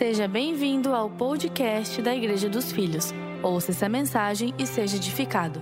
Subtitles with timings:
[0.00, 3.12] Seja bem-vindo ao podcast da Igreja dos Filhos.
[3.42, 5.60] Ouça essa mensagem e seja edificado.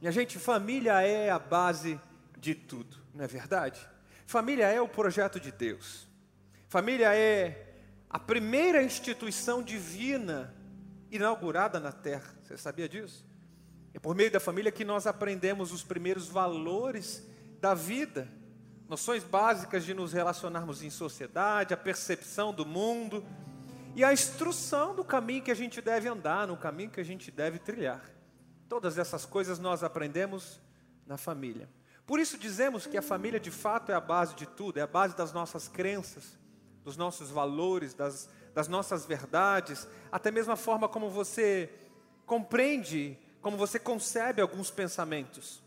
[0.00, 2.00] Minha gente, família é a base
[2.38, 3.78] de tudo, não é verdade?
[4.24, 6.08] Família é o projeto de Deus.
[6.70, 7.74] Família é
[8.08, 10.54] a primeira instituição divina
[11.10, 12.34] inaugurada na terra.
[12.40, 13.26] Você sabia disso?
[13.92, 17.28] É por meio da família que nós aprendemos os primeiros valores
[17.60, 18.26] da vida,
[18.88, 23.22] noções básicas de nos relacionarmos em sociedade, a percepção do mundo
[24.00, 27.30] e a instrução do caminho que a gente deve andar, no caminho que a gente
[27.30, 28.00] deve trilhar.
[28.66, 30.58] Todas essas coisas nós aprendemos
[31.06, 31.68] na família.
[32.06, 34.86] Por isso dizemos que a família de fato é a base de tudo, é a
[34.86, 36.38] base das nossas crenças,
[36.82, 41.68] dos nossos valores, das, das nossas verdades, até mesmo a forma como você
[42.24, 45.62] compreende, como você concebe alguns pensamentos.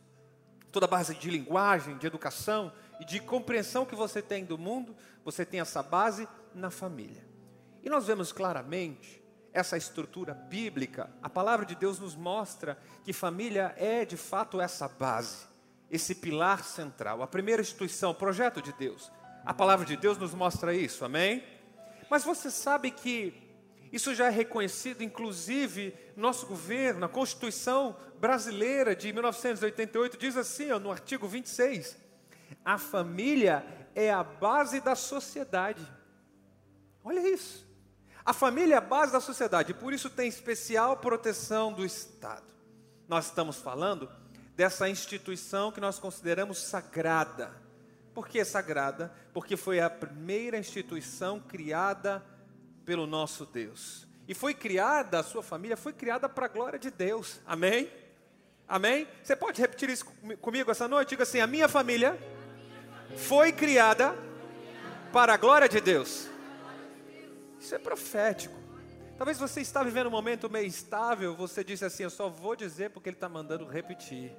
[0.71, 4.95] Toda a base de linguagem, de educação e de compreensão que você tem do mundo,
[5.23, 7.31] você tem essa base na família.
[7.83, 13.75] E nós vemos claramente essa estrutura bíblica, a palavra de Deus nos mostra que família
[13.77, 15.45] é de fato essa base,
[15.91, 19.11] esse pilar central, a primeira instituição, o projeto de Deus.
[19.45, 21.43] A palavra de Deus nos mostra isso, amém?
[22.09, 23.33] Mas você sabe que
[23.91, 30.79] isso já é reconhecido, inclusive, nosso governo, a Constituição brasileira de 1988 diz assim, ó,
[30.79, 31.95] no artigo 26,
[32.65, 35.85] a família é a base da sociedade.
[37.03, 37.67] Olha isso.
[38.25, 42.45] A família é a base da sociedade, e por isso tem especial proteção do Estado.
[43.07, 44.09] Nós estamos falando
[44.55, 47.51] dessa instituição que nós consideramos sagrada.
[48.13, 49.11] Por que sagrada?
[49.33, 52.23] Porque foi a primeira instituição criada
[52.85, 54.07] pelo nosso Deus.
[54.27, 57.41] E foi criada, a sua família foi criada para a glória de Deus.
[57.45, 57.91] Amém?
[58.67, 59.07] Amém?
[59.21, 60.05] Você pode repetir isso
[60.39, 61.09] comigo essa noite?
[61.09, 62.17] Diga assim: a minha família
[63.17, 64.15] foi criada
[65.11, 66.32] para a glória de Deus.
[67.63, 68.53] Isso é profético.
[69.17, 72.89] Talvez você está vivendo um momento meio estável, você disse assim: Eu só vou dizer
[72.89, 74.35] porque Ele está mandando repetir.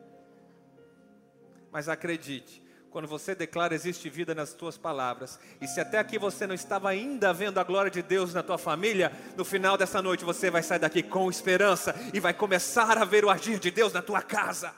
[1.73, 6.47] Mas acredite, quando você declara existe vida nas tuas palavras, e se até aqui você
[6.47, 10.23] não estava ainda vendo a glória de Deus na tua família, no final dessa noite
[10.23, 13.95] você vai sair daqui com esperança e vai começar a ver o agir de Deus
[13.95, 14.75] na tua casa.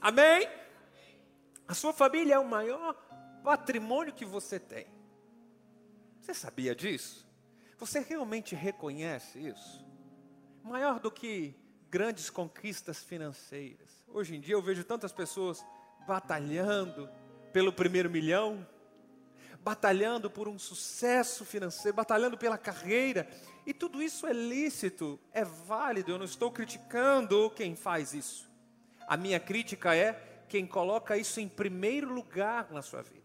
[0.00, 0.48] Amém?
[1.66, 2.94] A sua família é o maior
[3.42, 4.86] patrimônio que você tem.
[6.20, 7.24] Você sabia disso?
[7.78, 9.84] Você realmente reconhece isso?
[10.62, 11.54] Maior do que
[11.90, 14.04] grandes conquistas financeiras.
[14.08, 15.64] Hoje em dia eu vejo tantas pessoas
[16.06, 17.08] batalhando
[17.52, 18.66] pelo primeiro milhão,
[19.60, 23.28] batalhando por um sucesso financeiro, batalhando pela carreira,
[23.64, 28.50] e tudo isso é lícito, é válido, eu não estou criticando quem faz isso.
[29.06, 30.12] A minha crítica é
[30.48, 33.24] quem coloca isso em primeiro lugar na sua vida,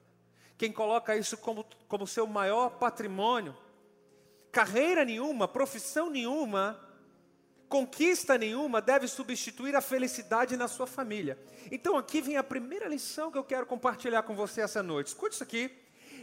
[0.58, 3.56] quem coloca isso como, como seu maior patrimônio
[4.52, 6.80] carreira nenhuma, profissão nenhuma,
[7.68, 11.38] conquista nenhuma deve substituir a felicidade na sua família.
[11.72, 15.08] Então aqui vem a primeira lição que eu quero compartilhar com você essa noite.
[15.08, 15.72] Escute isso aqui.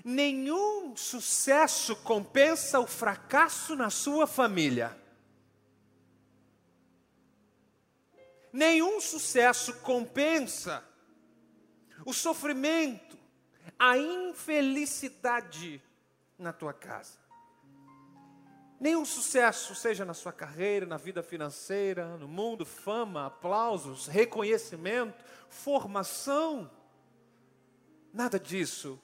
[0.05, 4.97] Nenhum sucesso compensa o fracasso na sua família.
[8.53, 10.83] Nenhum sucesso compensa
[12.05, 13.19] o sofrimento,
[13.79, 15.83] a infelicidade
[16.39, 17.26] na tua casa.
[18.79, 26.71] Nenhum sucesso, seja na sua carreira, na vida financeira, no mundo, fama, aplausos, reconhecimento, formação,
[28.13, 29.01] nada disso.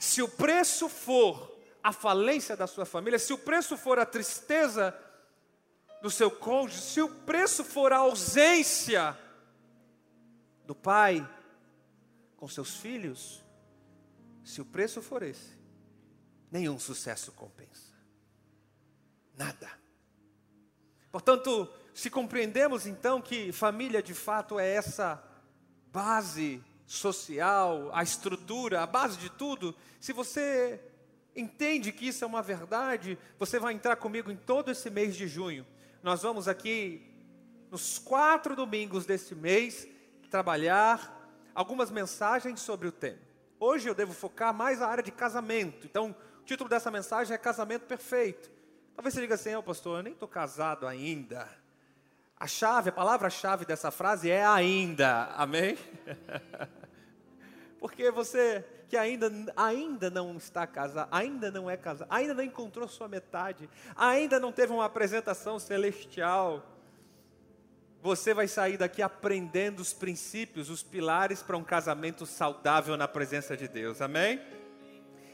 [0.00, 4.96] Se o preço for a falência da sua família, se o preço for a tristeza
[6.00, 9.16] do seu cônjuge, se o preço for a ausência
[10.66, 11.28] do pai
[12.36, 13.44] com seus filhos,
[14.44, 15.56] se o preço for esse,
[16.50, 17.91] nenhum sucesso compensa
[19.36, 19.70] nada.
[21.10, 25.22] Portanto, se compreendemos então que família de fato é essa
[25.92, 30.80] base social, a estrutura, a base de tudo, se você
[31.34, 35.26] entende que isso é uma verdade, você vai entrar comigo em todo esse mês de
[35.26, 35.66] junho.
[36.02, 37.14] Nós vamos aqui,
[37.70, 39.86] nos quatro domingos desse mês,
[40.30, 41.18] trabalhar
[41.54, 43.20] algumas mensagens sobre o tema.
[43.60, 47.38] Hoje eu devo focar mais na área de casamento, então o título dessa mensagem é
[47.38, 48.50] Casamento Perfeito.
[49.02, 51.48] Talvez você diga assim, oh, pastor, eu nem estou casado ainda.
[52.38, 55.76] A chave, a palavra-chave dessa frase é ainda, amém?
[57.80, 62.86] Porque você que ainda, ainda não está casado, ainda não é casado, ainda não encontrou
[62.86, 66.64] sua metade, ainda não teve uma apresentação celestial,
[68.00, 73.56] você vai sair daqui aprendendo os princípios, os pilares para um casamento saudável na presença
[73.56, 74.40] de Deus, amém?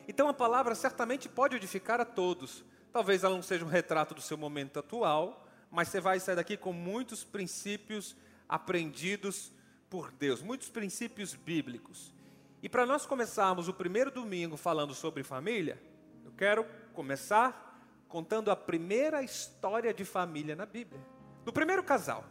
[0.08, 4.20] Então a palavra certamente pode edificar a todos, Talvez ela não seja um retrato do
[4.20, 8.16] seu momento atual, mas você vai sair daqui com muitos princípios
[8.48, 9.52] aprendidos
[9.90, 12.12] por Deus, muitos princípios bíblicos.
[12.62, 15.80] E para nós começarmos o primeiro domingo falando sobre família,
[16.24, 17.66] eu quero começar
[18.08, 21.00] contando a primeira história de família na Bíblia.
[21.44, 22.24] Do primeiro casal,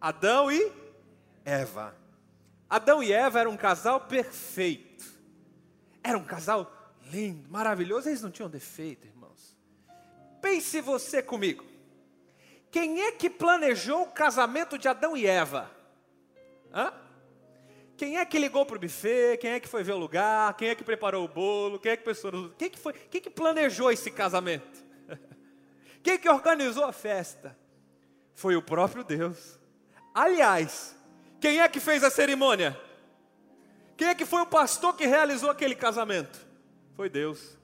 [0.00, 0.72] Adão e
[1.44, 1.94] Eva.
[2.68, 5.04] Adão e Eva eram um casal perfeito.
[6.02, 8.08] Era um casal lindo, maravilhoso.
[8.08, 9.21] Eles não tinham defeito, irmãos.
[10.42, 11.64] Pense você comigo.
[12.70, 15.70] Quem é que planejou o casamento de Adão e Eva?
[16.74, 16.92] Hã?
[17.96, 19.38] Quem é que ligou para o buffet?
[19.38, 20.54] Quem é que foi ver o lugar?
[20.56, 21.78] Quem é que preparou o bolo?
[21.78, 22.50] Quem é que pensou?
[22.58, 22.92] Quem que foi?
[22.92, 24.84] Quem que planejou esse casamento?
[26.02, 27.56] Quem que organizou a festa?
[28.34, 29.58] Foi o próprio Deus.
[30.12, 30.96] Aliás,
[31.40, 32.78] quem é que fez a cerimônia?
[33.96, 36.44] Quem é que foi o pastor que realizou aquele casamento?
[36.96, 37.56] Foi Deus.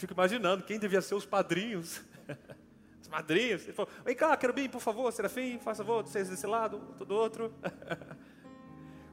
[0.00, 2.00] Fico imaginando quem devia ser os padrinhos.
[3.02, 3.64] Os madrinhos.
[3.64, 7.14] Ele falou: Vem cá, querubim, por favor, serafim, faça favor, vocês desse lado, outro do
[7.14, 7.54] outro.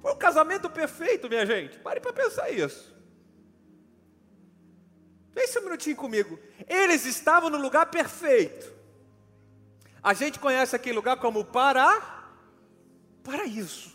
[0.02, 1.78] Foi um casamento perfeito, minha gente.
[1.80, 2.96] Pare para pensar isso.
[5.34, 6.40] Pense um minutinho comigo.
[6.68, 8.74] Eles estavam no lugar perfeito.
[10.02, 12.32] A gente conhece aquele lugar como para
[13.26, 13.92] paraíso.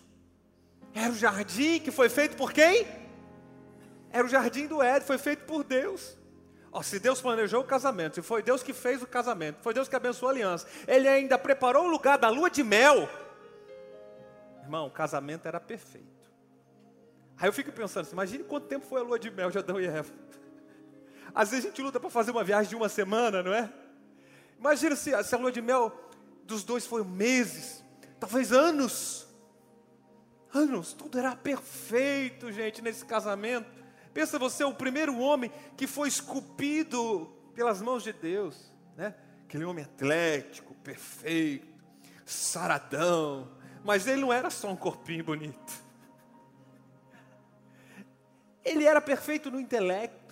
[0.94, 2.86] Era o jardim que foi feito por quem?
[4.10, 6.20] Era o jardim do Éden, foi feito por Deus.
[6.74, 9.88] Oh, se Deus planejou o casamento, se foi Deus que fez o casamento, foi Deus
[9.88, 13.06] que abençoou a aliança, Ele ainda preparou o lugar da lua de mel.
[14.62, 16.32] Irmão, o casamento era perfeito.
[17.36, 19.86] Aí eu fico pensando, imagine quanto tempo foi a lua de mel de Adão e
[19.86, 20.10] Eva.
[21.34, 23.70] Às vezes a gente luta para fazer uma viagem de uma semana, não é?
[24.58, 25.92] Imagina se, se a lua de mel
[26.44, 27.84] dos dois foi meses,
[28.18, 29.26] talvez anos.
[30.54, 33.81] Anos, tudo era perfeito, gente, nesse casamento.
[34.12, 39.14] Pensa você, o primeiro homem que foi esculpido pelas mãos de Deus, né?
[39.44, 41.66] Aquele homem atlético, perfeito,
[42.24, 43.50] saradão,
[43.84, 45.82] mas ele não era só um corpinho bonito.
[48.64, 50.22] Ele era perfeito no intelecto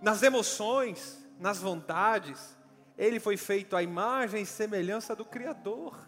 [0.00, 2.56] nas emoções, nas vontades.
[2.96, 5.98] Ele foi feito à imagem e semelhança do Criador.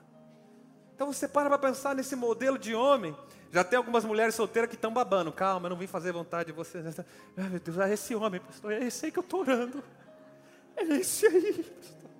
[0.94, 3.16] Então você para para pensar nesse modelo de homem.
[3.50, 5.30] Já tem algumas mulheres solteiras que estão babando.
[5.30, 6.78] Calma, eu não vim fazer vontade de você.
[7.36, 8.72] Ai, meu Deus, é esse homem, pastor.
[8.72, 9.82] É esse aí que eu estou orando.
[10.76, 12.10] É esse aí, pastor.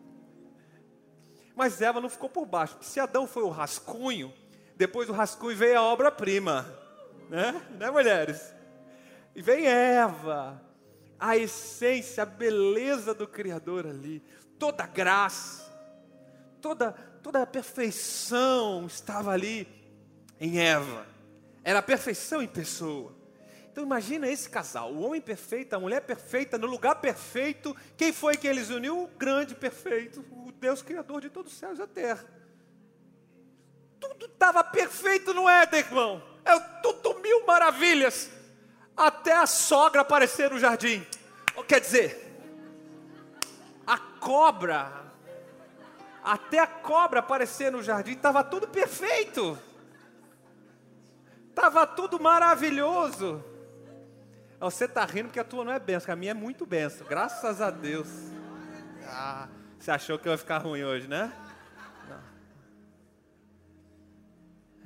[1.55, 2.77] Mas Eva não ficou por baixo.
[2.81, 4.33] Se Adão foi o rascunho,
[4.77, 6.67] depois do rascunho veio a obra-prima.
[7.31, 7.63] Né?
[7.79, 8.53] né, mulheres?
[9.35, 10.61] E vem Eva
[11.23, 14.21] a essência, a beleza do Criador ali,
[14.59, 15.73] toda graça,
[16.61, 19.67] toda, toda a perfeição estava ali
[20.41, 21.07] em Eva,
[21.63, 23.15] era a perfeição em pessoa.
[23.71, 28.37] Então imagina esse casal, o homem perfeito, a mulher perfeita, no lugar perfeito, quem foi
[28.37, 29.05] que eles uniu?
[29.05, 32.25] O grande perfeito, o Deus Criador de todos os céus e a terra.
[33.99, 36.23] Tudo estava perfeito no Éden, irmão.
[36.45, 38.29] É tudo mil maravilhas
[38.97, 41.07] até a sogra aparecer no jardim.
[41.67, 42.33] Quer dizer,
[43.87, 45.02] a cobra,
[46.23, 49.59] até a cobra aparecer no jardim, estava tudo perfeito,
[51.49, 53.45] estava tudo maravilhoso.
[54.61, 57.61] Você está rindo porque a tua não é benção, a minha é muito benção, graças
[57.61, 58.09] a Deus.
[59.09, 59.49] Ah,
[59.79, 61.33] você achou que eu ia ficar ruim hoje, né?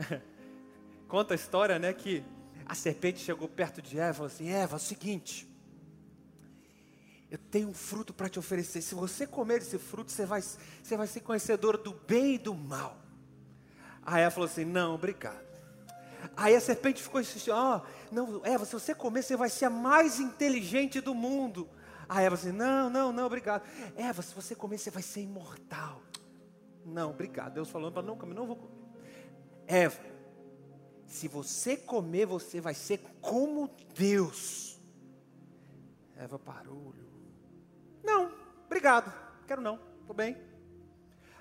[0.08, 0.20] Não.
[1.06, 2.24] Conta a história, né, que
[2.64, 5.46] a serpente chegou perto de Eva e falou assim: Eva, é o seguinte,
[7.30, 8.80] eu tenho um fruto para te oferecer.
[8.82, 12.54] Se você comer esse fruto, você vai, você vai ser conhecedor do bem e do
[12.54, 12.96] mal.
[14.02, 15.44] Aí ela falou assim: Não, obrigado.
[16.36, 17.80] Aí a serpente ficou insistindo: oh,
[18.12, 21.68] não, Eva, se você comer, você vai ser a mais inteligente do mundo.
[22.08, 23.62] Aí Eva assim: Não, não, não, obrigado.
[23.96, 26.00] Eva, se você comer, você vai ser imortal.
[26.84, 27.54] Não, obrigado.
[27.54, 28.72] Deus falou para não comer, não vou comer.
[29.66, 30.00] Eva,
[31.06, 34.80] se você comer, você vai ser como Deus.
[36.16, 37.15] Eva parou, olhou.
[38.86, 39.12] Obrigado,
[39.48, 40.36] quero não, estou bem.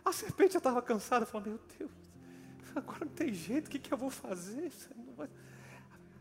[0.03, 1.91] A serpente já estava cansada, falou: Meu Deus,
[2.75, 4.71] agora não tem jeito, o que, que eu vou fazer?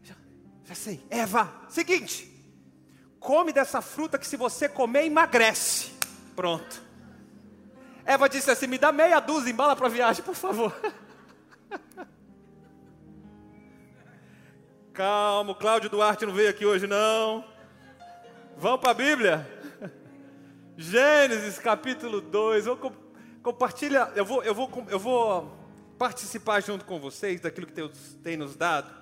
[0.03, 0.15] Já,
[0.65, 2.31] já sei, Eva, seguinte,
[3.19, 5.95] come dessa fruta que se você comer, emagrece.
[6.37, 6.83] Pronto.
[8.05, 10.79] Eva disse assim: Me dá meia dúzia, embala para viagem, por favor.
[14.93, 17.43] Calma, o Cláudio Duarte não veio aqui hoje, não.
[18.59, 19.54] Vamos para a Bíblia?
[20.77, 22.65] Gênesis capítulo 2.
[22.65, 22.93] Vou
[23.43, 25.57] compartilhar, eu vou, eu, vou, eu vou
[25.97, 28.93] participar junto com vocês daquilo que Deus tem nos dado.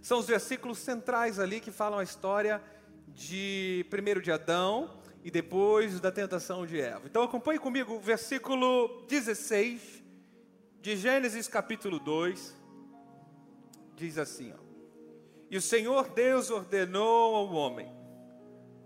[0.00, 2.62] São os versículos centrais ali que falam a história
[3.08, 7.02] de primeiro de Adão e depois da tentação de Eva.
[7.04, 10.02] Então acompanhe comigo o versículo 16
[10.80, 12.56] de Gênesis capítulo 2.
[13.96, 14.62] Diz assim: ó,
[15.50, 17.92] E o Senhor Deus ordenou ao homem: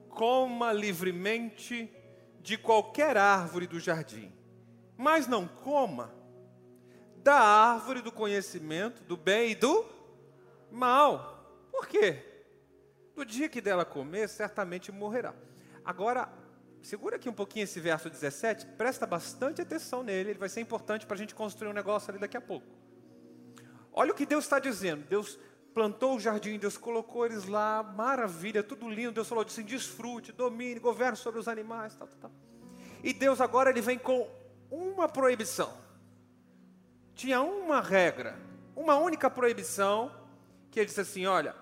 [0.09, 1.89] coma livremente
[2.41, 4.33] de qualquer árvore do jardim,
[4.97, 6.13] mas não coma
[7.17, 9.85] da árvore do conhecimento do bem e do
[10.71, 11.69] mal.
[11.71, 12.25] Por quê?
[13.15, 15.35] No dia que dela comer, certamente morrerá.
[15.85, 16.33] Agora,
[16.83, 21.07] segura aqui um pouquinho esse verso 17, presta bastante atenção nele, ele vai ser importante
[21.07, 22.67] para a gente construir um negócio ali daqui a pouco.
[23.93, 25.05] Olha o que Deus está dizendo.
[25.07, 25.39] Deus
[25.75, 29.13] plantou o jardim, Deus colocou eles lá, maravilha, tudo lindo.
[29.13, 32.33] Deus falou assim: desfrute, domine, governe sobre os animais, tal, tal, tal.
[33.03, 34.29] E Deus agora ele vem com
[34.71, 35.73] uma proibição.
[37.15, 38.39] Tinha uma regra,
[38.75, 40.11] uma única proibição,
[40.71, 41.55] que ele disse assim: olha,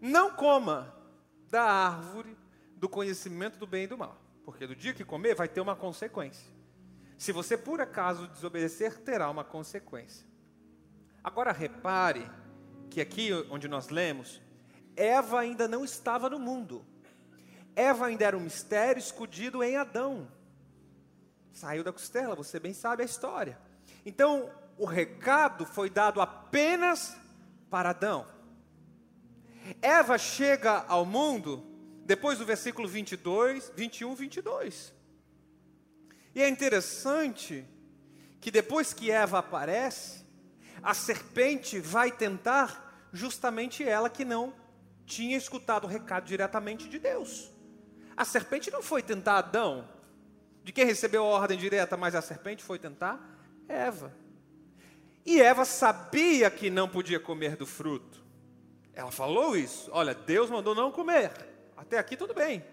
[0.00, 0.94] não coma
[1.50, 2.36] da árvore
[2.76, 5.76] do conhecimento do bem e do mal, porque do dia que comer vai ter uma
[5.76, 6.50] consequência.
[7.18, 10.26] Se você por acaso desobedecer, terá uma consequência.
[11.22, 12.26] Agora repare
[12.90, 14.42] que aqui onde nós lemos,
[14.96, 16.84] Eva ainda não estava no mundo.
[17.76, 20.28] Eva ainda era um mistério escondido em Adão.
[21.52, 23.58] Saiu da costela, você bem sabe a história.
[24.04, 27.16] Então, o recado foi dado apenas
[27.70, 28.26] para Adão.
[29.80, 31.64] Eva chega ao mundo
[32.04, 34.92] depois do versículo 22, 21, 22.
[36.34, 37.64] E é interessante
[38.40, 40.19] que depois que Eva aparece,
[40.82, 44.54] a serpente vai tentar justamente ela que não
[45.04, 47.50] tinha escutado o recado diretamente de Deus.
[48.16, 49.88] A serpente não foi tentar Adão,
[50.62, 53.18] de quem recebeu a ordem direta, mas a serpente foi tentar
[53.68, 54.14] Eva.
[55.24, 58.22] E Eva sabia que não podia comer do fruto.
[58.92, 59.90] Ela falou isso.
[59.92, 61.32] Olha, Deus mandou não comer.
[61.76, 62.64] Até aqui tudo bem.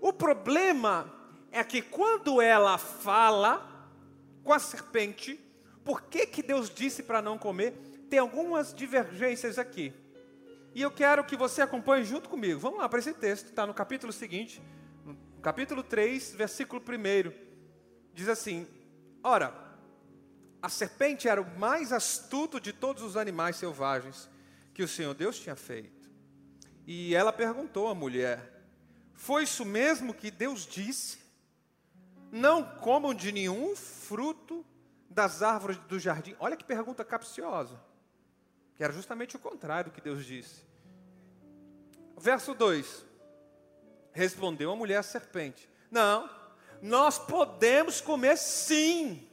[0.00, 1.12] O problema
[1.50, 3.88] é que quando ela fala
[4.42, 5.38] com a serpente,
[5.84, 7.72] por que, que Deus disse para não comer?
[8.08, 9.92] Tem algumas divergências aqui.
[10.74, 12.58] E eu quero que você acompanhe junto comigo.
[12.58, 14.62] Vamos lá para esse texto, está no capítulo seguinte,
[15.04, 17.32] no capítulo 3, versículo 1.
[18.14, 18.66] Diz assim:
[19.22, 19.54] Ora,
[20.62, 24.30] a serpente era o mais astuto de todos os animais selvagens
[24.72, 26.10] que o Senhor Deus tinha feito.
[26.86, 28.62] E ela perguntou à mulher:
[29.14, 31.18] Foi isso mesmo que Deus disse?
[32.30, 34.64] Não comam de nenhum fruto
[35.12, 36.34] das árvores do jardim.
[36.40, 37.80] Olha que pergunta capciosa.
[38.74, 40.64] Que era justamente o contrário do que Deus disse.
[42.16, 43.04] Verso 2:
[44.12, 46.28] Respondeu a mulher à serpente: Não,
[46.80, 49.28] nós podemos comer sim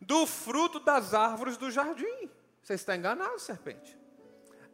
[0.00, 2.30] do fruto das árvores do jardim.
[2.62, 3.96] Você está enganado, serpente.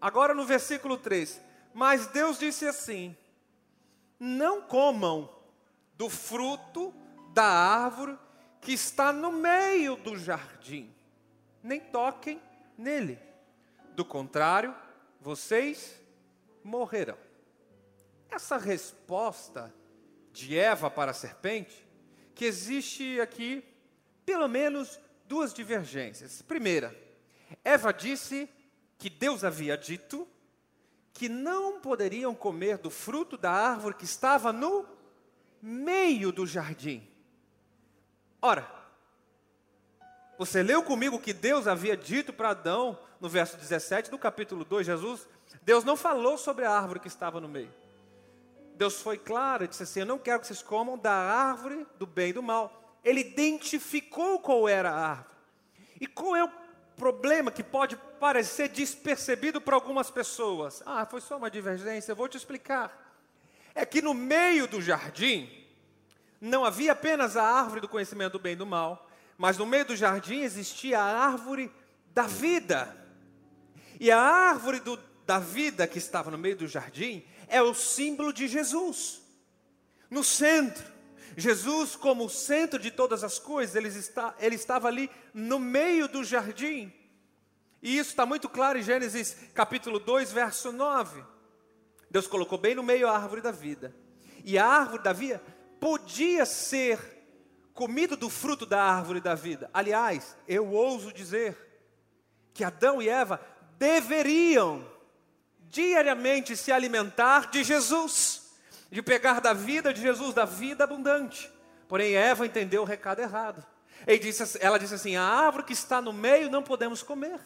[0.01, 1.41] Agora no versículo 3:
[1.75, 3.17] Mas Deus disse assim:
[4.19, 5.31] Não comam
[5.95, 6.95] do fruto
[7.35, 8.19] da árvore
[8.61, 10.95] que está no meio do jardim,
[11.63, 12.41] nem toquem
[12.77, 13.19] nele.
[13.95, 14.75] Do contrário,
[15.21, 16.01] vocês
[16.63, 17.19] morrerão.
[18.31, 19.75] Essa resposta
[20.33, 21.87] de Eva para a serpente,
[22.35, 23.65] que existe aqui
[24.25, 26.41] pelo menos duas divergências.
[26.43, 26.97] Primeira,
[27.65, 28.49] Eva disse
[28.97, 30.29] que Deus havia dito
[31.13, 34.87] que não poderiam comer do fruto da árvore que estava no
[35.61, 37.10] meio do jardim.
[38.43, 38.67] Ora,
[40.39, 44.87] você leu comigo que Deus havia dito para Adão, no verso 17 do capítulo 2,
[44.87, 45.29] Jesus,
[45.63, 47.73] Deus não falou sobre a árvore que estava no meio.
[48.77, 52.31] Deus foi claro, disse assim: Eu não quero que vocês comam da árvore do bem
[52.31, 55.37] e do mal ele identificou qual era a árvore.
[56.01, 56.51] E qual é o
[56.97, 60.83] problema que pode parecer despercebido para algumas pessoas?
[60.85, 63.09] Ah, foi só uma divergência, eu vou te explicar.
[63.75, 65.60] É que no meio do jardim
[66.41, 69.85] não havia apenas a árvore do conhecimento do bem e do mal, mas no meio
[69.85, 71.71] do jardim existia a árvore
[72.15, 72.97] da vida.
[73.99, 78.33] E a árvore do, da vida que estava no meio do jardim é o símbolo
[78.33, 79.21] de Jesus.
[80.09, 80.85] No centro,
[81.37, 86.25] Jesus, como centro de todas as coisas, ele, está, ele estava ali no meio do
[86.25, 86.93] jardim.
[87.83, 91.23] E isso está muito claro em Gênesis capítulo 2, verso 9.
[92.11, 93.95] Deus colocou bem no meio a árvore da vida.
[94.45, 95.43] E a árvore da vida
[95.81, 96.99] podia ser
[97.75, 99.71] comido do fruto da árvore da vida.
[99.73, 101.57] Aliás, eu ouso dizer
[102.53, 103.41] que Adão e Eva
[103.79, 104.87] deveriam
[105.61, 108.41] diariamente se alimentar de Jesus
[108.91, 111.51] de pegar da vida de Jesus, da vida abundante.
[111.87, 113.65] Porém, Eva entendeu o recado errado.
[114.21, 117.41] Disse, ela disse assim: a árvore que está no meio não podemos comer.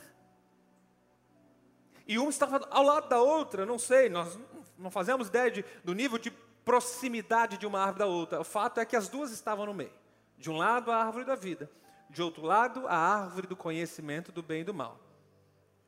[2.06, 4.38] E uma estava ao lado da outra, não sei, nós
[4.78, 6.30] não fazemos ideia de, do nível de
[6.64, 8.40] proximidade de uma árvore da outra.
[8.40, 9.92] O fato é que as duas estavam no meio.
[10.38, 11.70] De um lado, a árvore da vida,
[12.10, 14.98] de outro lado, a árvore do conhecimento do bem e do mal.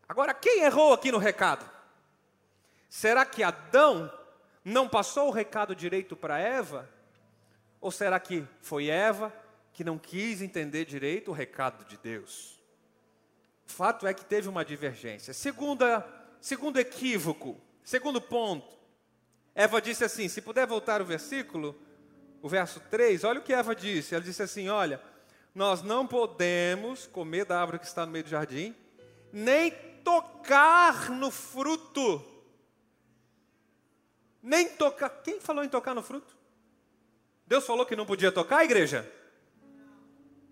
[0.08, 1.68] Agora, quem errou aqui no recado?
[2.88, 4.12] Será que Adão
[4.64, 6.88] não passou o recado direito para Eva?
[7.80, 9.32] Ou será que foi Eva
[9.72, 12.58] que não quis entender direito o recado de Deus?
[13.68, 15.34] O fato é que teve uma divergência.
[15.34, 16.06] Segunda,
[16.40, 18.76] segundo equívoco, segundo ponto.
[19.56, 21.74] Eva disse assim: se puder voltar o versículo,
[22.42, 24.14] o verso 3, olha o que Eva disse.
[24.14, 25.00] Ela disse assim: Olha,
[25.54, 28.76] nós não podemos comer da árvore que está no meio do jardim,
[29.32, 29.70] nem
[30.04, 32.22] tocar no fruto.
[34.42, 35.08] Nem tocar.
[35.08, 36.36] Quem falou em tocar no fruto?
[37.46, 39.10] Deus falou que não podia tocar, igreja?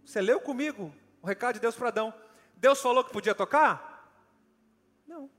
[0.03, 2.15] Você leu comigo o recado de Deus para Adão.
[2.57, 4.11] Deus falou que podia tocar?
[5.07, 5.31] Não.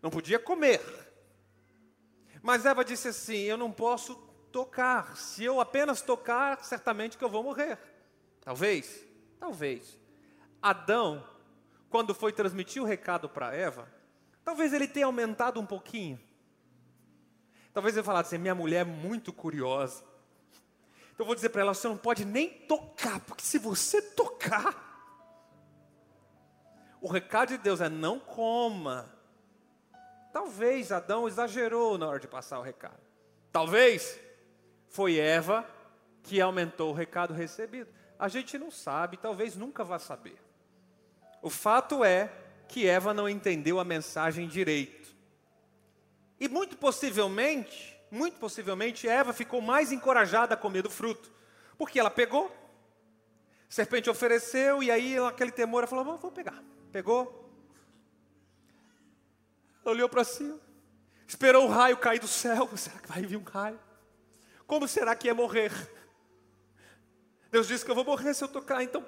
[0.00, 0.80] Não podia comer.
[2.42, 4.16] Mas Eva disse assim: Eu não posso
[4.50, 5.16] tocar.
[5.16, 7.78] Se eu apenas tocar, certamente que eu vou morrer.
[8.40, 9.04] Talvez,
[9.38, 9.98] talvez.
[10.60, 11.24] Adão,
[11.88, 13.88] quando foi transmitir o recado para Eva,
[14.44, 16.20] talvez ele tenha aumentado um pouquinho.
[17.72, 20.04] Talvez ele falasse assim: Minha mulher é muito curiosa.
[21.12, 24.90] Então eu vou dizer para ela: Você não pode nem tocar, porque se você tocar,
[27.00, 29.11] o recado de Deus é não coma.
[30.32, 33.00] Talvez Adão exagerou na hora de passar o recado.
[33.52, 34.18] Talvez
[34.88, 35.68] foi Eva
[36.22, 37.90] que aumentou o recado recebido.
[38.18, 40.40] A gente não sabe, talvez nunca vá saber.
[41.42, 42.32] O fato é
[42.68, 45.14] que Eva não entendeu a mensagem direito.
[46.40, 51.30] E muito possivelmente, muito possivelmente, Eva ficou mais encorajada a comer do fruto.
[51.76, 52.50] Porque ela pegou,
[53.68, 56.62] serpente ofereceu, e aí aquele temor, ela falou: vou pegar.
[56.92, 57.41] Pegou,
[59.84, 60.58] olhou para cima,
[61.26, 62.68] esperou o raio cair do céu.
[62.76, 63.78] Será que vai vir um raio?
[64.66, 65.72] Como será que ia morrer?
[67.50, 68.82] Deus disse que eu vou morrer se eu tocar.
[68.82, 69.04] Então,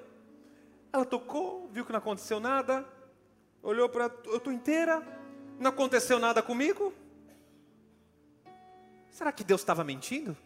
[0.93, 2.87] ela tocou, viu que não aconteceu nada,
[3.63, 5.01] olhou para eu estou inteira,
[5.59, 6.93] não aconteceu nada comigo.
[9.09, 10.37] Será que Deus estava mentindo?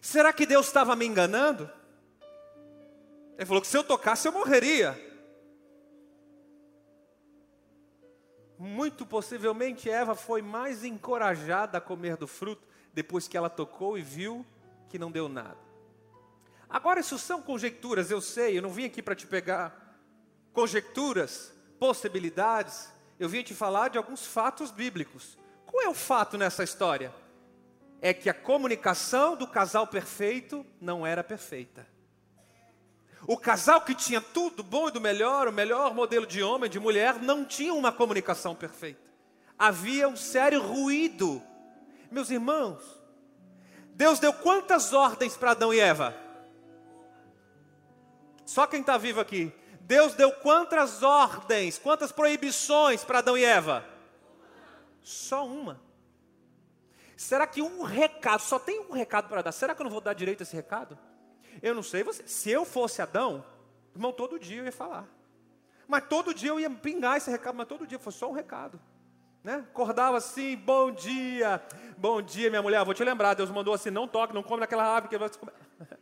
[0.00, 1.70] Será que Deus estava me enganando?
[3.36, 5.11] Ele falou que se eu tocasse eu morreria.
[8.62, 12.62] Muito possivelmente Eva foi mais encorajada a comer do fruto
[12.94, 14.46] depois que ela tocou e viu
[14.88, 15.58] que não deu nada.
[16.70, 19.98] Agora, isso são conjecturas, eu sei, eu não vim aqui para te pegar
[20.52, 25.36] conjecturas, possibilidades, eu vim te falar de alguns fatos bíblicos.
[25.66, 27.12] Qual é o fato nessa história?
[28.00, 31.84] É que a comunicação do casal perfeito não era perfeita.
[33.26, 36.80] O casal que tinha tudo bom e do melhor, o melhor modelo de homem, de
[36.80, 39.00] mulher, não tinha uma comunicação perfeita.
[39.58, 41.40] Havia um sério ruído.
[42.10, 42.82] Meus irmãos,
[43.94, 46.16] Deus deu quantas ordens para Adão e Eva?
[48.44, 49.52] Só quem está vivo aqui.
[49.82, 53.84] Deus deu quantas ordens, quantas proibições para Adão e Eva?
[55.00, 55.80] Só uma.
[57.16, 59.52] Será que um recado, só tem um recado para dar?
[59.52, 60.98] Será que eu não vou dar direito a esse recado?
[61.60, 62.26] Eu não sei você.
[62.26, 63.44] Se eu fosse Adão,
[63.94, 65.06] irmão, todo dia eu ia falar.
[65.86, 68.80] Mas todo dia eu ia pingar esse recado, mas todo dia foi só um recado.
[69.42, 69.56] Né?
[69.56, 71.60] Acordava assim, bom dia,
[71.98, 72.84] bom dia, minha mulher.
[72.84, 75.54] Vou te lembrar, Deus mandou assim: não toque, não come naquela árvore que vai comer.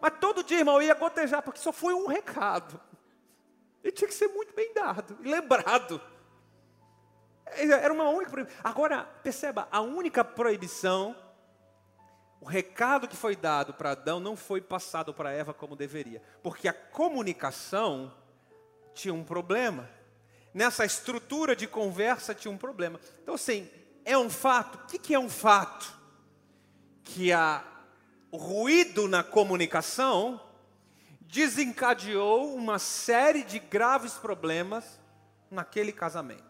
[0.00, 2.80] Mas todo dia, irmão, eu ia gotejar, porque só foi um recado.
[3.82, 6.00] E tinha que ser muito bem dado lembrado.
[7.46, 8.60] Era uma única proibição.
[8.62, 11.16] Agora, perceba, a única proibição
[12.40, 16.68] o recado que foi dado para Adão não foi passado para Eva como deveria, porque
[16.68, 18.12] a comunicação
[18.94, 19.88] tinha um problema.
[20.54, 23.00] Nessa estrutura de conversa tinha um problema.
[23.22, 23.68] Então, assim,
[24.04, 24.76] é um fato.
[24.76, 25.96] O que, é um fato?
[27.04, 27.64] Que a,
[28.30, 30.40] o ruído na comunicação
[31.20, 34.98] desencadeou uma série de graves problemas
[35.50, 36.47] naquele casamento.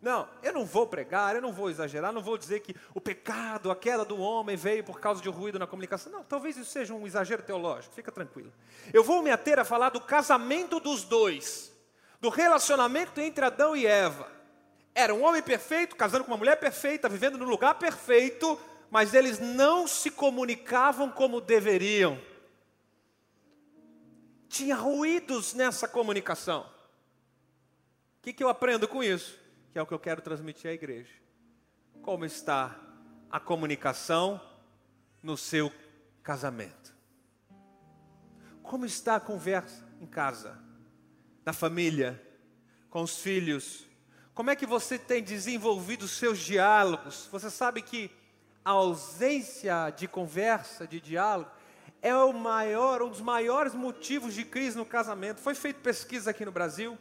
[0.00, 3.70] Não, eu não vou pregar, eu não vou exagerar, não vou dizer que o pecado,
[3.70, 6.10] a queda do homem veio por causa de ruído na comunicação.
[6.10, 8.50] Não, talvez isso seja um exagero teológico, fica tranquilo.
[8.94, 11.70] Eu vou me ater a falar do casamento dos dois,
[12.18, 14.26] do relacionamento entre Adão e Eva.
[14.94, 18.58] Era um homem perfeito, casando com uma mulher perfeita, vivendo no lugar perfeito,
[18.90, 22.18] mas eles não se comunicavam como deveriam.
[24.48, 26.62] Tinha ruídos nessa comunicação.
[26.62, 29.39] O que, que eu aprendo com isso?
[29.72, 31.12] Que é o que eu quero transmitir à igreja.
[32.02, 32.78] Como está
[33.30, 34.40] a comunicação
[35.22, 35.72] no seu
[36.22, 36.94] casamento?
[38.62, 40.58] Como está a conversa em casa,
[41.44, 42.20] na família,
[42.88, 43.86] com os filhos,
[44.32, 47.28] Como é que você tem desenvolvido os seus diálogos?
[47.30, 48.10] Você sabe que
[48.64, 51.50] a ausência de conversa, de diálogo,
[52.00, 55.40] é o maior, um dos maiores motivos de crise no casamento.
[55.40, 56.96] Foi feita pesquisa aqui no Brasil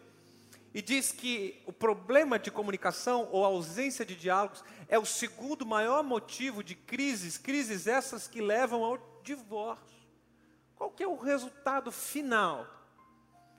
[0.74, 6.04] e diz que o problema de comunicação ou ausência de diálogos é o segundo maior
[6.04, 10.00] motivo de crises, crises essas que levam ao divórcio.
[10.76, 12.68] Qual que é o resultado final?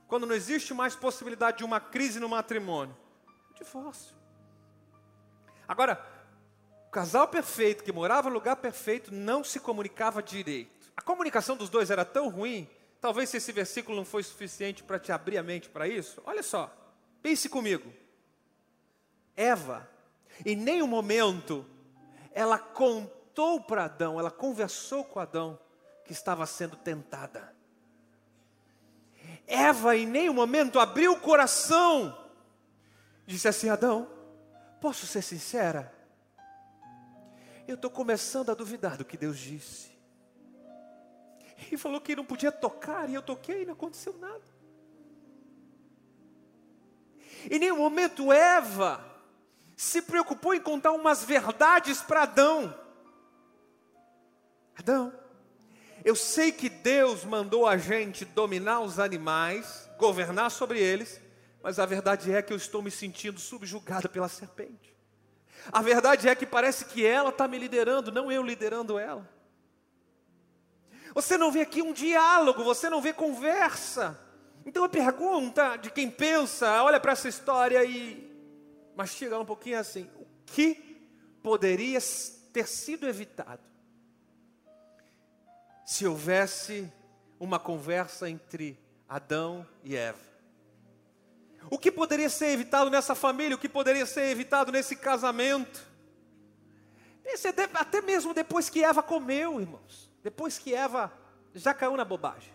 [0.06, 2.96] Quando não existe mais possibilidade de uma crise no matrimônio?
[3.54, 4.16] Divórcio.
[5.66, 6.04] Agora,
[6.86, 10.92] o casal perfeito que morava no lugar perfeito não se comunicava direito.
[10.96, 12.68] A comunicação dos dois era tão ruim,
[13.00, 16.20] talvez se esse versículo não foi suficiente para te abrir a mente para isso.
[16.24, 16.79] Olha só,
[17.22, 17.92] pense comigo.
[19.36, 19.88] Eva,
[20.44, 21.66] em nenhum momento,
[22.32, 25.58] ela contou para Adão, ela conversou com Adão
[26.04, 27.54] que estava sendo tentada.
[29.46, 32.16] Eva, em nenhum momento, abriu o coração,
[33.26, 34.08] disse assim: Adão,
[34.80, 35.92] posso ser sincera?
[37.66, 39.90] Eu estou começando a duvidar do que Deus disse.
[41.66, 44.59] Ele falou que não podia tocar, e eu toquei e não aconteceu nada.
[47.48, 49.04] Em nenhum momento Eva
[49.76, 52.74] se preocupou em contar umas verdades para Adão.
[54.76, 55.12] Adão,
[56.04, 61.20] eu sei que Deus mandou a gente dominar os animais, governar sobre eles,
[61.62, 64.94] mas a verdade é que eu estou me sentindo subjugada pela serpente.
[65.70, 69.28] A verdade é que parece que ela está me liderando, não eu liderando ela.
[71.14, 74.18] Você não vê aqui um diálogo, você não vê conversa.
[74.64, 78.30] Então a pergunta de quem pensa, olha para essa história e
[78.94, 80.74] mastiga um pouquinho assim: o que
[81.42, 81.98] poderia
[82.52, 83.62] ter sido evitado
[85.84, 86.92] se houvesse
[87.38, 90.30] uma conversa entre Adão e Eva?
[91.70, 93.54] O que poderia ser evitado nessa família?
[93.54, 95.88] O que poderia ser evitado nesse casamento?
[97.74, 100.10] Até mesmo depois que Eva comeu, irmãos.
[100.22, 101.12] Depois que Eva
[101.54, 102.52] já caiu na bobagem.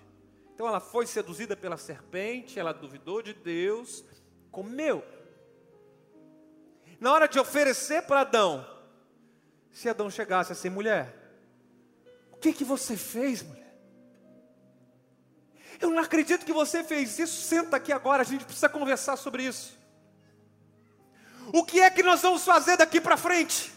[0.56, 4.06] Então ela foi seduzida pela serpente, ela duvidou de Deus,
[4.50, 5.04] comeu.
[6.98, 8.66] Na hora de oferecer para Adão,
[9.70, 11.14] se Adão chegasse assim, mulher,
[12.32, 13.78] o que que você fez, mulher?
[15.82, 17.42] Eu não acredito que você fez isso.
[17.42, 19.78] Senta aqui agora, a gente precisa conversar sobre isso.
[21.52, 23.74] O que é que nós vamos fazer daqui para frente?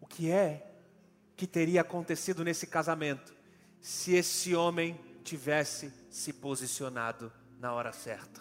[0.00, 0.72] O que é
[1.36, 3.37] que teria acontecido nesse casamento
[3.80, 8.40] se esse homem tivesse se posicionado na hora certa?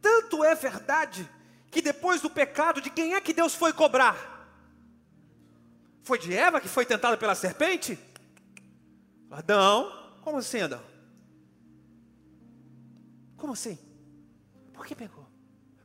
[0.00, 1.28] Tanto é verdade
[1.70, 4.34] que depois do pecado, de quem é que Deus foi cobrar?
[6.02, 7.98] Foi de Eva que foi tentada pela serpente?
[9.30, 9.90] Adão,
[10.22, 10.82] como assim, Adão?
[13.36, 13.78] Como assim?
[14.72, 15.26] Por que pegou?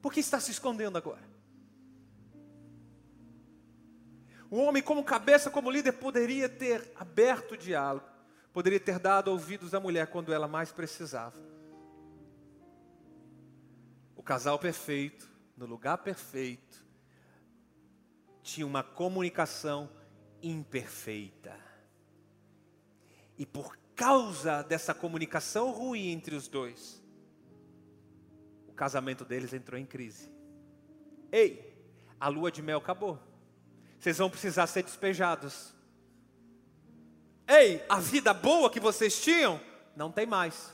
[0.01, 1.29] Por que está se escondendo agora?
[4.50, 8.08] O homem, como cabeça, como líder, poderia ter aberto o diálogo,
[8.52, 11.38] poderia ter dado ouvidos à mulher quando ela mais precisava.
[14.16, 16.84] O casal perfeito, no lugar perfeito,
[18.42, 19.90] tinha uma comunicação
[20.42, 21.56] imperfeita.
[23.38, 27.04] E por causa dessa comunicação ruim entre os dois,
[28.68, 30.32] o casamento deles entrou em crise.
[31.32, 31.78] Ei,
[32.20, 33.29] a lua de mel acabou.
[34.00, 35.74] Vocês vão precisar ser despejados.
[37.48, 39.60] Ei, a vida boa que vocês tinham,
[39.96, 40.74] não tem mais.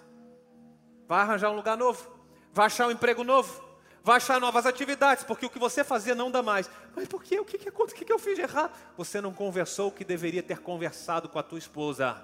[1.07, 2.13] Vai arranjar um lugar novo.
[2.53, 3.65] Vai achar um emprego novo
[4.05, 6.69] vai achar novas atividades, porque o que você fazia não dá mais.
[6.95, 7.39] Mas por quê?
[7.39, 8.71] O que, que, o que, que eu fiz de errado?
[8.95, 12.23] Você não conversou o que deveria ter conversado com a tua esposa.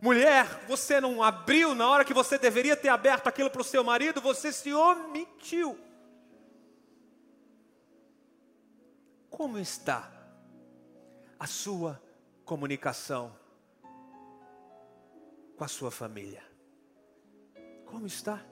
[0.00, 3.82] Mulher, você não abriu na hora que você deveria ter aberto aquilo para o seu
[3.82, 5.76] marido, você se omitiu.
[9.36, 10.10] Como está
[11.38, 12.02] a sua
[12.42, 13.36] comunicação
[15.58, 16.42] com a sua família?
[17.84, 18.42] Como está?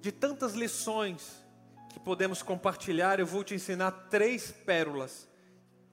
[0.00, 1.44] De tantas lições
[1.90, 5.28] que podemos compartilhar, eu vou te ensinar três pérolas,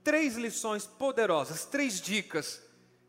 [0.04, 2.60] três lições poderosas, três dicas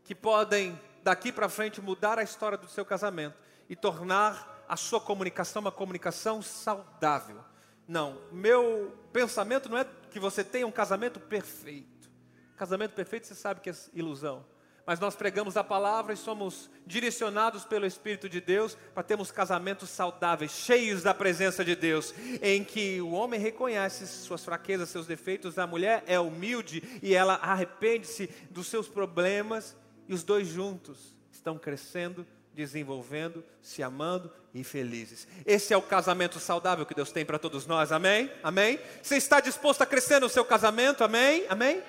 [0.04, 5.00] que podem daqui para frente mudar a história do seu casamento e tornar a sua
[5.00, 7.47] comunicação uma comunicação saudável.
[7.88, 12.10] Não, meu pensamento não é que você tenha um casamento perfeito.
[12.56, 14.44] Casamento perfeito você sabe que é ilusão
[14.88, 19.90] mas nós pregamos a palavra e somos direcionados pelo Espírito de Deus para termos casamentos
[19.90, 25.58] saudáveis, cheios da presença de Deus, em que o homem reconhece suas fraquezas, seus defeitos,
[25.58, 29.76] a mulher é humilde e ela arrepende-se dos seus problemas
[30.08, 32.26] E os dois juntos estão crescendo,
[32.58, 35.28] desenvolvendo, se amando e felizes.
[35.46, 38.28] Esse é o casamento saudável que Deus tem para todos nós, amém?
[38.42, 38.80] Amém?
[39.00, 41.46] Você está disposto a crescer no seu casamento, amém?
[41.48, 41.80] Amém?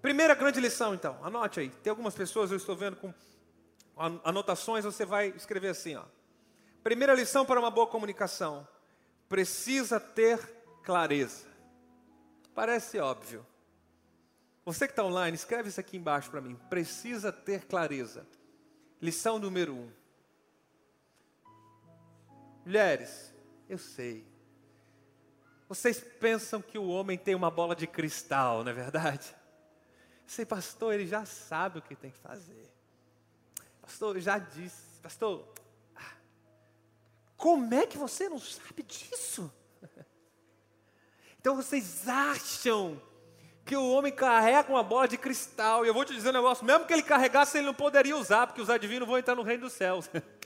[0.00, 1.70] Primeira grande lição, então, anote aí.
[1.70, 3.12] Tem algumas pessoas, eu estou vendo com
[4.22, 6.04] anotações, você vai escrever assim, ó.
[6.84, 8.66] Primeira lição para uma boa comunicação:
[9.28, 10.38] precisa ter
[10.84, 11.46] clareza.
[12.54, 13.44] Parece óbvio.
[14.64, 16.54] Você que está online, escreve isso aqui embaixo para mim.
[16.70, 18.24] Precisa ter clareza.
[19.02, 19.92] Lição número um.
[22.64, 23.34] Mulheres,
[23.68, 24.24] eu sei.
[25.68, 29.34] Vocês pensam que o homem tem uma bola de cristal, não é verdade?
[30.24, 32.72] Sei, pastor, ele já sabe o que tem que fazer.
[33.80, 35.00] Pastor, já disse.
[35.00, 35.52] Pastor,
[35.96, 36.14] ah,
[37.36, 39.52] como é que você não sabe disso?
[41.40, 43.02] Então vocês acham
[43.64, 46.64] que o homem carrega uma bola de cristal, e eu vou te dizer um negócio:
[46.64, 49.64] mesmo que ele carregasse, ele não poderia usar, porque os adivinhos vão entrar no reino
[49.64, 50.10] dos céus.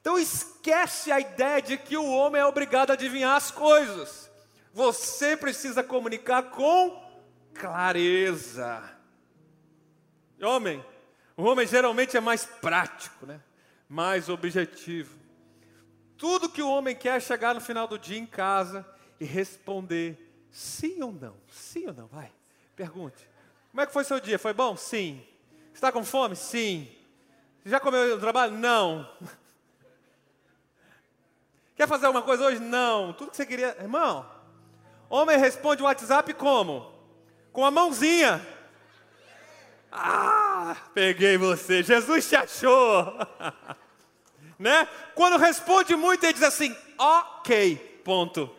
[0.00, 4.30] Então esquece a ideia de que o homem é obrigado a adivinhar as coisas.
[4.72, 7.02] Você precisa comunicar com
[7.52, 8.82] clareza.
[10.40, 10.82] Homem,
[11.36, 13.40] o homem geralmente é mais prático, né?
[13.88, 15.18] mais objetivo.
[16.16, 18.86] Tudo que o homem quer é chegar no final do dia em casa
[19.20, 20.16] e responder
[20.50, 21.34] sim ou não.
[21.50, 22.30] Sim ou não, vai.
[22.76, 23.28] Pergunte.
[23.70, 24.38] Como é que foi seu dia?
[24.38, 24.76] Foi bom?
[24.76, 25.22] Sim.
[25.74, 26.36] Está com fome?
[26.36, 26.88] Sim.
[27.64, 28.52] Já comeu no trabalho?
[28.52, 29.08] Não.
[31.76, 32.60] Quer fazer alguma coisa hoje?
[32.60, 33.12] Não.
[33.12, 33.76] Tudo que você queria.
[33.80, 34.28] Irmão,
[35.08, 36.92] homem responde o WhatsApp como?
[37.52, 38.44] Com a mãozinha.
[39.90, 41.82] Ah, peguei você.
[41.82, 43.14] Jesus te achou.
[44.58, 44.88] né?
[45.14, 48.57] Quando responde muito, ele diz assim: ok, ponto.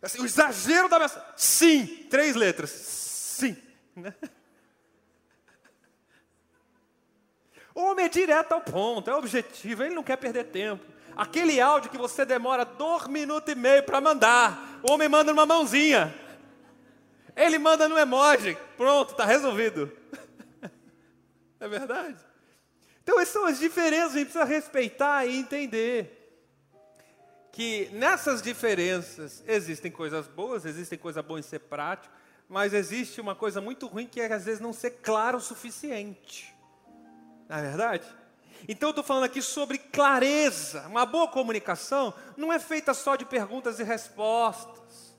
[0.00, 1.24] Assim, o exagero da mensagem.
[1.36, 2.70] Sim, três letras.
[2.70, 3.56] Sim.
[7.74, 10.84] O homem é direto ao ponto, é objetivo, ele não quer perder tempo.
[11.16, 15.44] Aquele áudio que você demora dois minutos e meio para mandar, o homem manda numa
[15.44, 16.14] mãozinha.
[17.34, 19.92] Ele manda no emoji, pronto, está resolvido.
[21.60, 22.16] É verdade?
[23.02, 26.17] Então, essas são as diferenças, a gente precisa respeitar e entender
[27.58, 32.14] que nessas diferenças existem coisas boas, existem coisas boas em ser prático,
[32.48, 36.54] mas existe uma coisa muito ruim que é às vezes não ser claro o suficiente.
[37.48, 38.06] Não é verdade?
[38.68, 40.86] Então eu estou falando aqui sobre clareza.
[40.86, 45.16] Uma boa comunicação não é feita só de perguntas e respostas.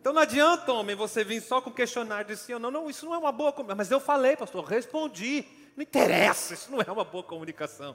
[0.00, 2.72] Então não adianta, homem, você vir só com questionário de sim ou não.
[2.72, 3.76] Não, isso não é uma boa comunicação.
[3.76, 5.44] Mas eu falei, pastor, respondi.
[5.76, 7.94] Não interessa, isso não é uma boa comunicação.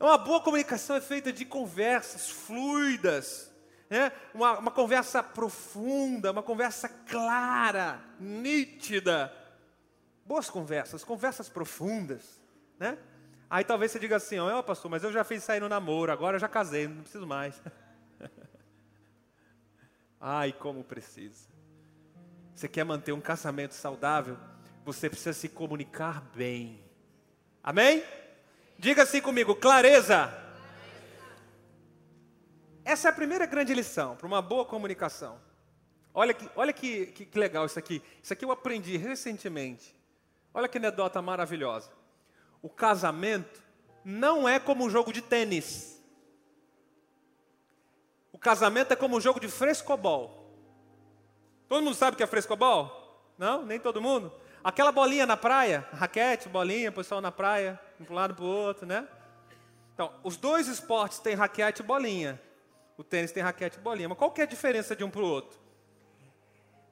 [0.00, 3.52] Uma boa comunicação é feita de conversas fluidas,
[3.90, 4.10] né?
[4.32, 9.30] uma, uma conversa profunda, uma conversa clara, nítida.
[10.24, 12.40] Boas conversas, conversas profundas.
[12.78, 12.96] Né?
[13.50, 16.10] Aí talvez você diga assim, ó, oh, pastor, mas eu já fiz sair no namoro,
[16.10, 17.60] agora eu já casei, não preciso mais.
[20.18, 21.50] Ai, como precisa.
[22.54, 24.38] Você quer manter um casamento saudável?
[24.84, 26.82] você precisa se comunicar bem.
[27.62, 28.02] Amém?
[28.80, 30.34] Diga assim comigo: clareza.
[32.82, 35.38] Essa é a primeira grande lição para uma boa comunicação.
[36.14, 38.02] Olha, que, olha que, que, que legal isso aqui.
[38.22, 39.94] Isso aqui eu aprendi recentemente.
[40.54, 41.90] Olha que anedota maravilhosa.
[42.62, 43.62] O casamento
[44.02, 46.02] não é como um jogo de tênis.
[48.32, 50.56] O casamento é como um jogo de frescobol.
[51.68, 53.30] Todo mundo sabe o que é frescobol?
[53.36, 53.62] Não?
[53.62, 54.32] Nem todo mundo?
[54.62, 58.48] Aquela bolinha na praia, raquete, bolinha, pessoal na praia, um para um lado para o
[58.48, 59.08] outro, né?
[59.94, 62.40] Então, os dois esportes têm raquete e bolinha.
[62.96, 64.08] O tênis tem raquete e bolinha.
[64.08, 65.58] Mas qual que é a diferença de um para o outro?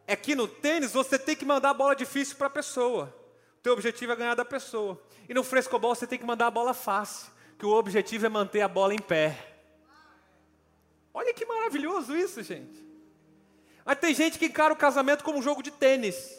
[0.07, 3.15] É que no tênis você tem que mandar a bola difícil para a pessoa.
[3.59, 5.01] O teu objetivo é ganhar da pessoa.
[5.29, 8.63] E no frescobol você tem que mandar a bola fácil, que o objetivo é manter
[8.63, 9.37] a bola em pé.
[11.13, 12.87] Olha que maravilhoso isso, gente.
[13.85, 16.38] Mas tem gente que encara o casamento como um jogo de tênis.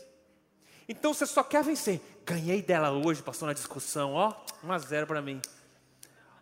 [0.90, 2.02] Então você só quer vencer.
[2.26, 5.40] Ganhei dela hoje, pastor, na discussão, ó, 1 a 0 para mim.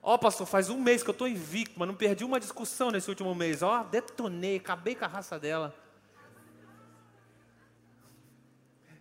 [0.01, 3.09] Ó, pastor, faz um mês que eu estou invicto, mas não perdi uma discussão nesse
[3.09, 3.61] último mês.
[3.61, 5.75] Ó, detonei, acabei com a raça dela.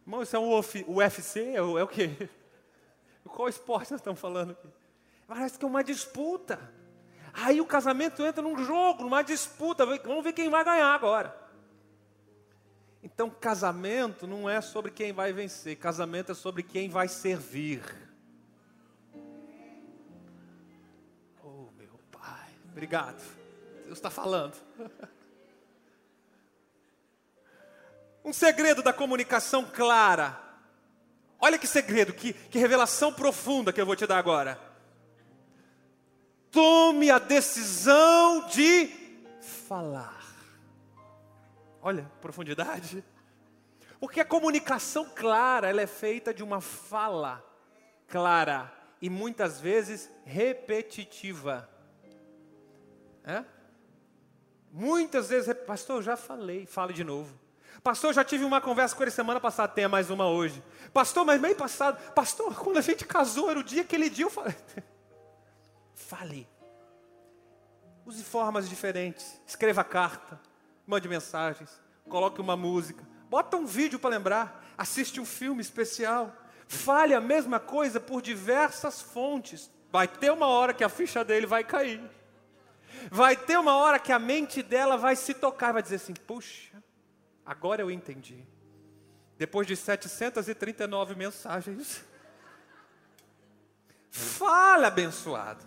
[0.04, 1.54] Irmão, isso é um UFC?
[1.54, 2.28] É o, é o quê?
[3.24, 4.68] Qual esporte nós estamos falando aqui?
[5.28, 6.58] Parece que é uma disputa.
[7.32, 9.86] Aí o casamento entra num jogo, numa disputa.
[9.86, 11.45] Vamos ver quem vai ganhar agora.
[13.06, 17.80] Então, casamento não é sobre quem vai vencer, casamento é sobre quem vai servir.
[21.40, 23.22] Oh, meu Pai, obrigado.
[23.84, 24.56] Deus está falando.
[28.24, 30.36] Um segredo da comunicação clara.
[31.38, 34.60] Olha que segredo, que, que revelação profunda que eu vou te dar agora.
[36.50, 38.88] Tome a decisão de
[39.68, 40.25] falar.
[41.86, 43.04] Olha, profundidade.
[44.00, 47.48] Porque a comunicação clara, ela é feita de uma fala
[48.08, 51.70] clara e muitas vezes repetitiva.
[53.22, 53.44] É?
[54.72, 57.38] Muitas vezes, pastor, já falei, fale de novo.
[57.84, 60.60] Pastor, já tive uma conversa com ele semana passada, tenha mais uma hoje.
[60.92, 64.30] Pastor, mas meio passado, pastor, quando a gente casou, era o dia, aquele dia eu
[64.30, 64.56] falei.
[65.94, 66.48] Fale.
[68.04, 69.40] Use formas diferentes.
[69.46, 70.40] Escreva carta,
[70.86, 76.34] mande mensagens, coloque uma música, bota um vídeo para lembrar, assiste um filme especial.
[76.68, 79.70] Fale a mesma coisa por diversas fontes.
[79.90, 82.02] Vai ter uma hora que a ficha dele vai cair.
[83.10, 86.82] Vai ter uma hora que a mente dela vai se tocar, vai dizer assim: puxa,
[87.44, 88.44] agora eu entendi.
[89.38, 92.04] Depois de 739 mensagens.
[94.10, 95.64] Fala, abençoado.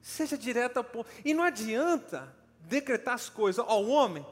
[0.00, 1.10] Seja direto ao ponto.
[1.24, 3.64] E não adianta decretar as coisas.
[3.66, 4.26] Ó, o homem,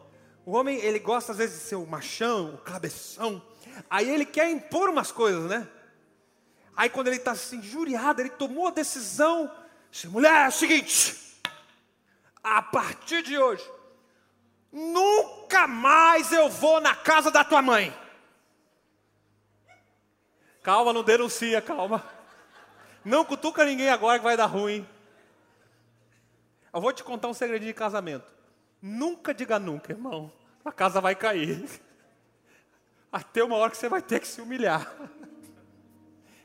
[0.44, 3.42] o homem, ele gosta às vezes de ser o machão, o cabeção.
[3.88, 5.68] Aí ele quer impor umas coisas, né?
[6.76, 9.50] Aí quando ele está assim, injuriado, ele tomou a decisão.
[9.90, 11.30] Disse, mulher, é o seguinte
[12.42, 13.68] a partir de hoje,
[14.72, 17.94] nunca mais eu vou na casa da tua mãe.
[20.62, 22.04] Calma, não denuncia, calma.
[23.04, 24.86] Não cutuca ninguém agora que vai dar ruim.
[26.72, 28.32] Eu vou te contar um segredinho de casamento.
[28.80, 30.32] Nunca diga nunca, irmão.
[30.64, 31.68] A casa vai cair.
[33.10, 34.92] Até uma hora que você vai ter que se humilhar.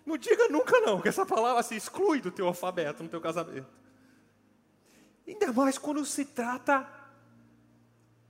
[0.05, 3.67] Não diga nunca não, porque essa palavra se exclui do teu alfabeto no teu casamento.
[5.27, 6.88] Ainda mais quando se trata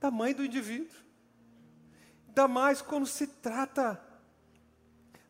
[0.00, 0.96] da mãe do indivíduo.
[2.28, 4.00] Ainda mais quando se trata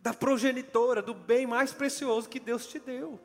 [0.01, 3.21] da progenitora, do bem mais precioso que Deus te deu.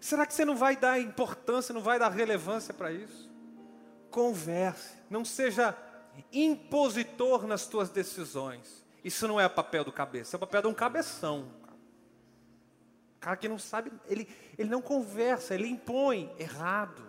[0.00, 3.28] Será que você não vai dar importância, não vai dar relevância para isso?
[4.10, 5.76] Converse, não seja
[6.32, 8.84] impositor nas tuas decisões.
[9.02, 11.52] Isso não é o papel do cabeça, é o papel de um cabeção.
[13.16, 17.02] O cara que não sabe, ele, ele não conversa, ele impõe errado.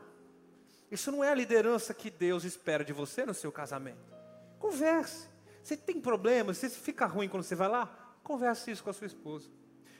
[0.89, 4.11] Isso não é a liderança que Deus espera de você no seu casamento.
[4.57, 5.27] Converse.
[5.61, 7.85] Você tem problemas, você fica ruim quando você vai lá?
[8.23, 9.49] Converse isso com a sua esposa.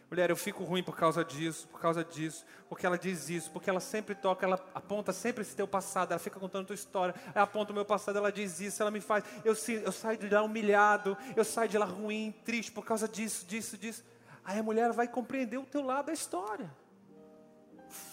[0.10, 3.70] Mulher, eu fico ruim por causa disso, por causa disso, porque ela diz isso, porque
[3.70, 7.44] ela sempre toca, ela aponta sempre esse teu passado, ela fica contando tua história, ela
[7.44, 10.42] aponta o meu passado, ela diz isso, ela me faz, eu, eu saio de lá
[10.42, 14.04] humilhado, eu saio de lá ruim, triste por causa disso, disso, disso.
[14.44, 16.72] Aí a mulher vai compreender o teu lado da história.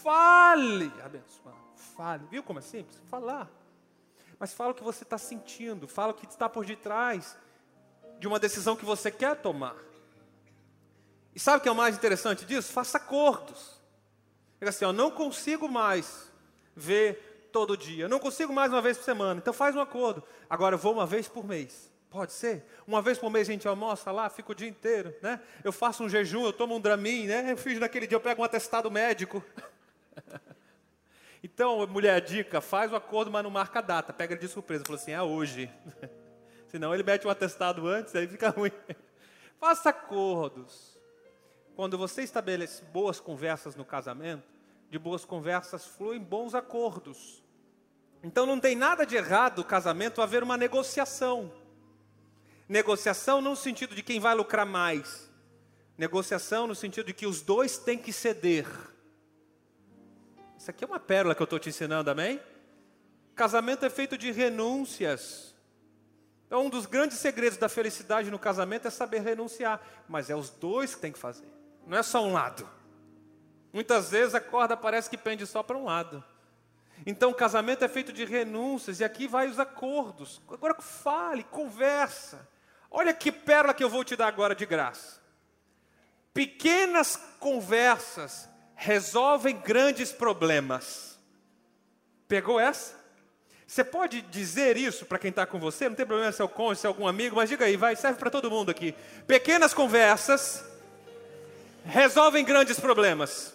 [0.03, 2.27] Fale, abençoado fale.
[2.31, 3.01] Viu como é simples?
[3.09, 3.49] Falar.
[4.39, 7.37] Mas fala o que você está sentindo, fala o que está por detrás
[8.19, 9.75] de uma decisão que você quer tomar.
[11.37, 12.73] E sabe o que é o mais interessante disso?
[12.73, 13.79] Faça acordos.
[14.59, 16.33] Diga assim, eu não consigo mais
[16.75, 20.25] ver todo dia, não consigo mais uma vez por semana, então faz um acordo.
[20.49, 21.93] Agora eu vou uma vez por mês.
[22.09, 22.65] Pode ser?
[22.87, 25.39] Uma vez por mês a gente almoça lá, fica o dia inteiro, né?
[25.63, 27.53] Eu faço um jejum, eu tomo um Dramin, né?
[27.53, 29.45] Eu fiz naquele dia, eu pego um atestado médico.
[31.45, 34.13] Então, mulher, dica, faz o acordo, mas não marca a data.
[34.13, 34.85] Pega ele de surpresa.
[34.85, 35.71] Fala assim, é hoje.
[36.67, 38.73] Senão ele mete um atestado antes, aí fica ruim.
[39.61, 40.96] Faça acordos.
[41.77, 44.49] Quando você estabelece boas conversas no casamento,
[44.91, 47.45] de boas conversas fluem bons acordos.
[48.23, 51.53] Então não tem nada de errado no casamento haver uma negociação.
[52.69, 55.31] Negociação não no sentido de quem vai lucrar mais.
[55.99, 58.67] Negociação no sentido de que os dois têm que ceder.
[60.59, 62.41] Isso aqui é uma pérola que eu estou te ensinando, amém?
[63.35, 65.55] Casamento é feito de renúncias.
[66.47, 69.81] Então, um dos grandes segredos da felicidade no casamento é saber renunciar.
[70.09, 71.49] Mas é os dois que tem que fazer,
[71.87, 72.69] não é só um lado.
[73.73, 76.23] Muitas vezes a corda parece que pende só para um lado.
[77.05, 80.41] Então, o casamento é feito de renúncias, e aqui vai os acordos.
[80.51, 82.49] Agora fale, conversa.
[82.91, 85.21] Olha que pérola que eu vou te dar agora de graça.
[86.33, 91.19] Pequenas conversas resolvem grandes problemas.
[92.27, 92.95] Pegou essa?
[93.67, 95.89] Você pode dizer isso para quem está com você?
[95.89, 97.97] Não tem problema se é o cônjuge, se é algum amigo, mas diga aí, vai,
[97.97, 98.95] serve para todo mundo aqui.
[99.27, 100.65] Pequenas conversas
[101.87, 103.55] resolvem grandes problemas.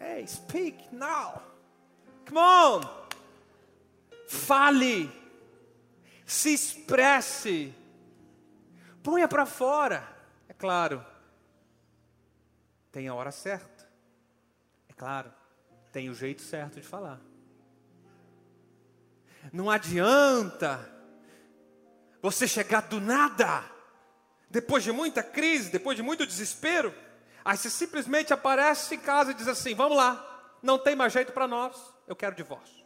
[0.00, 1.42] Hey, speak now.
[2.26, 2.80] Come on.
[4.26, 5.10] Fale.
[6.26, 7.74] Se expresse.
[9.02, 10.02] Ponha para fora.
[10.48, 11.04] É claro
[12.94, 13.84] tem a hora certa.
[14.88, 15.28] É claro,
[15.90, 17.20] tem o jeito certo de falar.
[19.52, 20.88] Não adianta
[22.22, 23.64] você chegar do nada,
[24.50, 26.94] depois de muita crise, depois de muito desespero,
[27.44, 31.32] aí você simplesmente aparece em casa e diz assim: vamos lá, não tem mais jeito
[31.32, 31.76] para nós,
[32.06, 32.84] eu quero divórcio.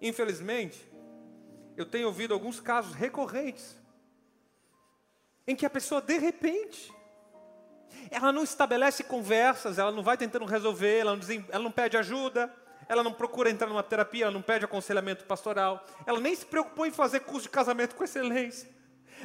[0.00, 0.80] Infelizmente,
[1.76, 3.76] eu tenho ouvido alguns casos recorrentes
[5.46, 6.92] em que a pessoa de repente
[8.10, 12.52] ela não estabelece conversas, ela não vai tentando resolver, ela não, ela não pede ajuda,
[12.88, 16.86] ela não procura entrar numa terapia, ela não pede aconselhamento pastoral, ela nem se preocupou
[16.86, 18.68] em fazer curso de casamento com excelência,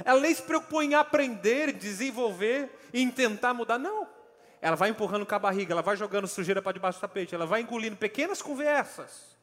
[0.04, 4.08] ela nem se preocupou em aprender, desenvolver e tentar mudar, não.
[4.62, 7.46] Ela vai empurrando com a barriga, ela vai jogando sujeira para debaixo do tapete, ela
[7.46, 9.38] vai engolindo pequenas conversas.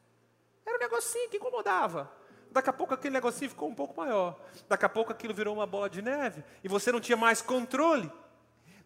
[0.64, 2.10] Era um negocinho que incomodava.
[2.50, 4.38] Daqui a pouco aquele negocinho ficou um pouco maior.
[4.68, 8.10] Daqui a pouco aquilo virou uma bola de neve e você não tinha mais controle.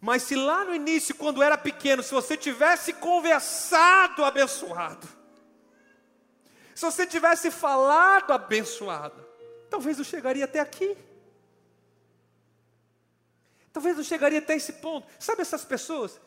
[0.01, 5.07] Mas se lá no início, quando era pequeno, se você tivesse conversado abençoado,
[6.75, 9.25] se você tivesse falado abençoado,
[9.71, 10.97] talvez não chegaria até aqui.
[13.73, 15.07] Talvez não chegaria até esse ponto.
[15.19, 16.21] Sabe essas pessoas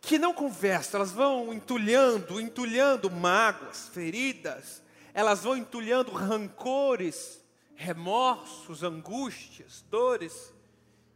[0.00, 4.82] que não conversam, elas vão entulhando, entulhando mágoas, feridas,
[5.14, 7.42] elas vão entulhando rancores,
[7.74, 10.52] remorsos, angústias, dores.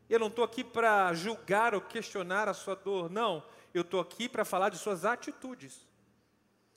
[0.09, 3.45] Eu não estou aqui para julgar ou questionar a sua dor, não.
[3.75, 5.87] Eu estou aqui para falar de suas atitudes.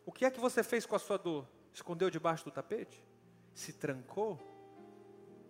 [0.05, 1.47] O que é que você fez com a sua dor?
[1.73, 3.01] Escondeu debaixo do tapete?
[3.53, 4.37] Se trancou?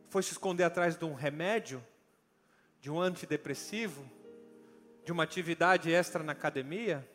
[0.09, 1.83] Foi se esconder atrás de um remédio?
[2.81, 4.03] De um antidepressivo?
[5.05, 7.07] De uma atividade extra na academia?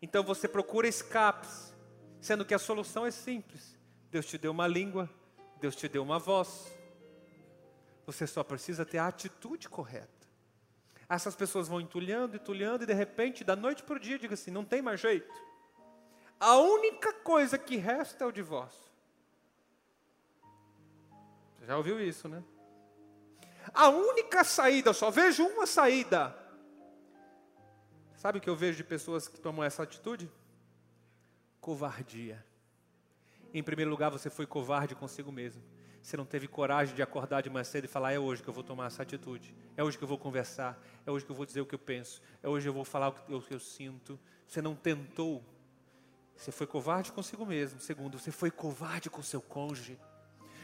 [0.00, 1.74] Então você procura escapes,
[2.20, 3.76] sendo que a solução é simples.
[4.10, 5.10] Deus te deu uma língua,
[5.60, 6.72] Deus te deu uma voz.
[8.06, 10.08] Você só precisa ter a atitude correta.
[11.08, 14.50] Essas pessoas vão entulhando, entulhando, e de repente, da noite para o dia, diga assim:
[14.50, 15.34] não tem mais jeito.
[16.38, 18.90] A única coisa que resta é o divórcio.
[21.58, 22.42] Você já ouviu isso, né?
[23.74, 26.34] A única saída, só vejo uma saída.
[28.16, 30.30] Sabe o que eu vejo de pessoas que tomam essa atitude?
[31.60, 32.44] Covardia.
[33.52, 35.62] Em primeiro lugar, você foi covarde consigo mesmo.
[36.02, 38.54] Você não teve coragem de acordar de manhã cedo e falar: é hoje que eu
[38.54, 41.44] vou tomar essa atitude, é hoje que eu vou conversar, é hoje que eu vou
[41.44, 43.42] dizer o que eu penso, é hoje que eu vou falar o que eu, o
[43.42, 44.18] que eu sinto.
[44.46, 45.44] Você não tentou.
[46.36, 47.80] Você foi covarde consigo mesmo.
[47.80, 49.98] Segundo, você foi covarde com seu cônjuge.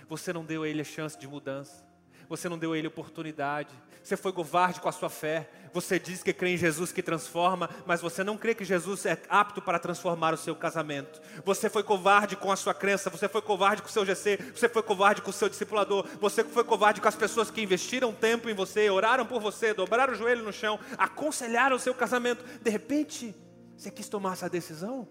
[0.08, 1.86] Você não deu a ele a chance de mudança
[2.28, 6.22] você não deu a ele oportunidade, você foi covarde com a sua fé, você diz
[6.22, 9.78] que crê em Jesus que transforma, mas você não crê que Jesus é apto para
[9.78, 11.20] transformar o seu casamento.
[11.44, 14.68] Você foi covarde com a sua crença, você foi covarde com o seu GC, você
[14.68, 18.48] foi covarde com o seu discipulador, você foi covarde com as pessoas que investiram tempo
[18.48, 22.44] em você, oraram por você, dobraram o joelho no chão, aconselharam o seu casamento.
[22.62, 23.34] De repente,
[23.76, 25.08] você quis tomar essa decisão?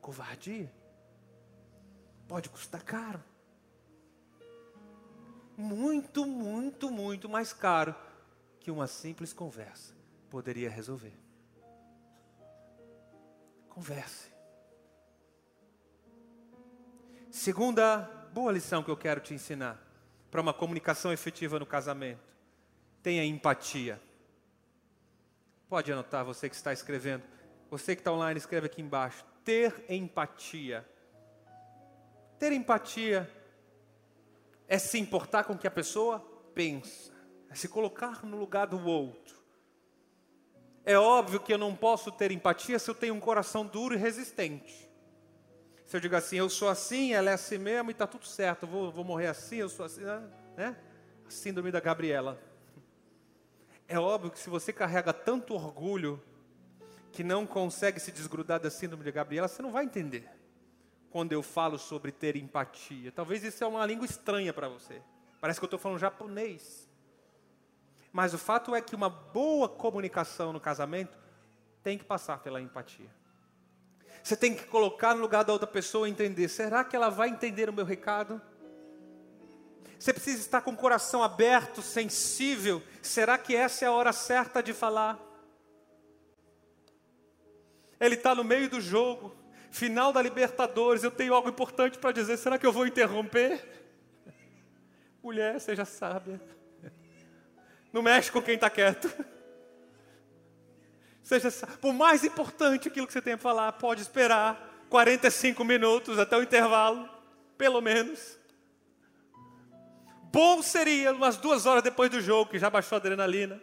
[0.00, 0.72] Covardia.
[2.26, 3.22] Pode custar caro
[5.60, 7.94] muito, muito, muito mais caro
[8.58, 9.94] que uma simples conversa
[10.28, 11.12] poderia resolver.
[13.68, 14.30] Converse.
[17.30, 17.98] Segunda
[18.32, 19.80] boa lição que eu quero te ensinar
[20.30, 22.20] para uma comunicação efetiva no casamento:
[23.02, 24.00] tenha empatia.
[25.68, 27.22] Pode anotar, você que está escrevendo.
[27.70, 29.24] Você que está online, escreve aqui embaixo.
[29.44, 30.84] Ter empatia.
[32.36, 33.30] Ter empatia
[34.70, 36.20] é se importar com o que a pessoa
[36.54, 37.12] pensa,
[37.50, 39.36] é se colocar no lugar do outro.
[40.84, 43.98] É óbvio que eu não posso ter empatia se eu tenho um coração duro e
[43.98, 44.88] resistente.
[45.84, 48.62] Se eu digo assim, eu sou assim, ela é assim mesmo e está tudo certo,
[48.62, 50.22] eu vou, vou morrer assim, eu sou assim, né?
[50.56, 50.76] né?
[51.26, 52.40] A síndrome da Gabriela.
[53.88, 56.22] É óbvio que se você carrega tanto orgulho
[57.10, 60.39] que não consegue se desgrudar da síndrome de Gabriela, você não vai entender
[61.10, 63.10] quando eu falo sobre ter empatia.
[63.12, 65.02] Talvez isso é uma língua estranha para você.
[65.40, 66.88] Parece que eu estou falando japonês.
[68.12, 71.18] Mas o fato é que uma boa comunicação no casamento
[71.82, 73.10] tem que passar pela empatia.
[74.22, 77.28] Você tem que colocar no lugar da outra pessoa e entender: será que ela vai
[77.28, 78.40] entender o meu recado?
[79.98, 82.82] Você precisa estar com o coração aberto, sensível.
[83.02, 85.18] Será que essa é a hora certa de falar?
[87.98, 89.39] Ele está no meio do jogo
[89.70, 93.64] final da Libertadores, eu tenho algo importante para dizer, será que eu vou interromper?
[95.22, 96.40] Mulher, seja sábia.
[97.92, 99.12] Não mexe com quem está quieto.
[101.22, 101.50] Seja
[101.80, 106.42] por mais importante aquilo que você tem a falar, pode esperar 45 minutos até o
[106.42, 107.08] intervalo,
[107.56, 108.38] pelo menos.
[110.32, 113.60] Bom seria umas duas horas depois do jogo, que já baixou a adrenalina.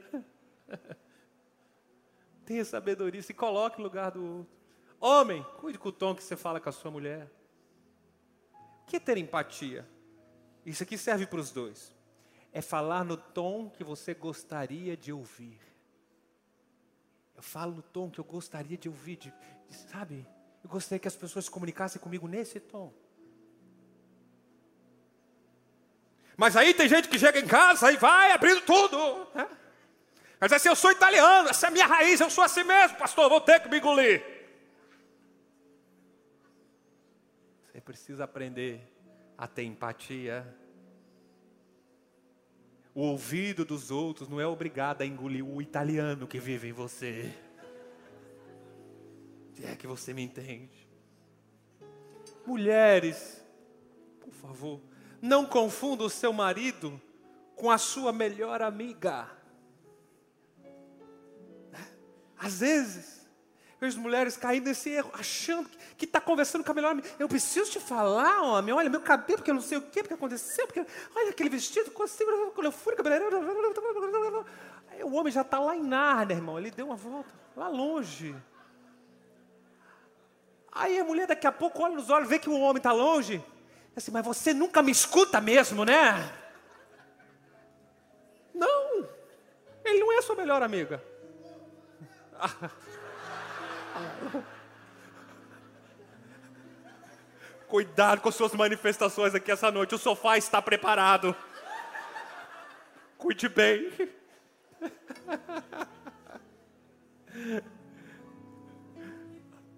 [2.45, 4.57] Tenha sabedoria, se coloque no lugar do outro.
[5.00, 7.30] Homem, cuide com o tom que você fala com a sua mulher.
[8.84, 9.88] O que é ter empatia?
[10.66, 11.93] Isso aqui serve para os dois.
[12.52, 15.60] É falar no tom que você gostaria de ouvir.
[17.36, 19.32] Eu falo no tom que eu gostaria de ouvir, de,
[19.70, 20.26] de, sabe?
[20.64, 22.91] Eu gostaria que as pessoas se comunicassem comigo nesse tom.
[26.36, 29.28] Mas aí tem gente que chega em casa e vai abrindo tudo.
[29.34, 29.48] Né?
[30.39, 33.30] Mas assim, eu sou italiano, essa é a minha raiz, eu sou assim mesmo, pastor,
[33.30, 34.37] vou ter que me engolir.
[37.88, 38.82] Precisa aprender
[39.38, 40.46] a ter empatia.
[42.94, 47.34] O ouvido dos outros não é obrigado a engolir o italiano que vive em você.
[49.54, 50.86] Se é que você me entende.
[52.46, 53.42] Mulheres,
[54.20, 54.82] por favor,
[55.22, 57.02] não confunda o seu marido
[57.56, 59.32] com a sua melhor amiga.
[62.38, 63.26] Às vezes,
[63.80, 67.07] vejo mulheres caindo nesse erro, achando que está conversando com a melhor amiga.
[67.19, 70.15] Eu preciso te falar, homem, olha, meu cabelo, porque eu não sei o quê, porque
[70.15, 72.09] aconteceu, porque olha aquele vestido, quando
[72.63, 72.95] eu fui,
[75.03, 78.36] o homem já está lá em Nárnia, irmão, ele deu uma volta, lá longe.
[80.71, 83.43] Aí a mulher daqui a pouco olha nos olhos, vê que o homem está longe.
[83.95, 86.32] Assim, mas você nunca me escuta mesmo, né?
[88.53, 89.07] Não,
[89.84, 91.03] ele não é sua melhor amiga.
[97.68, 99.93] Cuidado com suas manifestações aqui essa noite.
[99.93, 101.36] O sofá está preparado.
[103.18, 103.91] Cuide bem.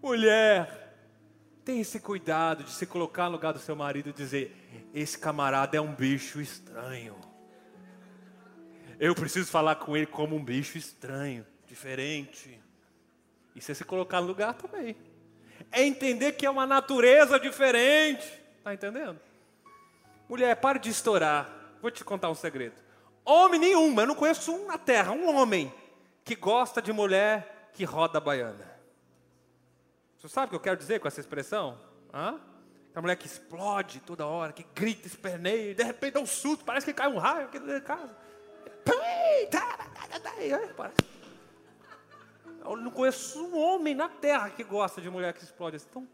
[0.02, 0.96] Mulher,
[1.66, 4.56] tenha esse cuidado de se colocar no lugar do seu marido e dizer:
[4.94, 7.16] Esse camarada é um bicho estranho.
[9.00, 12.62] Eu preciso falar com ele como um bicho estranho diferente.
[13.56, 14.96] E você se colocar no lugar também.
[15.72, 18.26] É entender que é uma natureza diferente.
[18.58, 19.20] Está entendendo?
[20.28, 21.50] Mulher, pare de estourar.
[21.82, 22.76] Vou te contar um segredo.
[23.26, 25.74] Homem nenhum, eu não conheço um na terra, um homem
[26.24, 28.70] que gosta de mulher que roda baiana.
[30.18, 31.80] Você sabe o que eu quero dizer com essa expressão?
[32.14, 32.40] Hã?
[32.94, 36.86] A mulher que explode toda hora, que grita, esperneia, de repente dá um susto, parece
[36.86, 38.16] que cai um raio aqui dentro de casa.
[40.76, 41.19] Parece.
[42.62, 45.78] Eu não conheço um homem na terra que gosta de mulher que explode.
[45.90, 46.08] Então,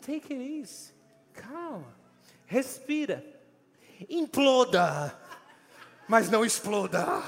[0.00, 0.92] take it easy.
[1.32, 1.94] Calma.
[2.46, 3.24] Respira.
[4.08, 5.16] Imploda.
[6.08, 7.06] Mas não exploda.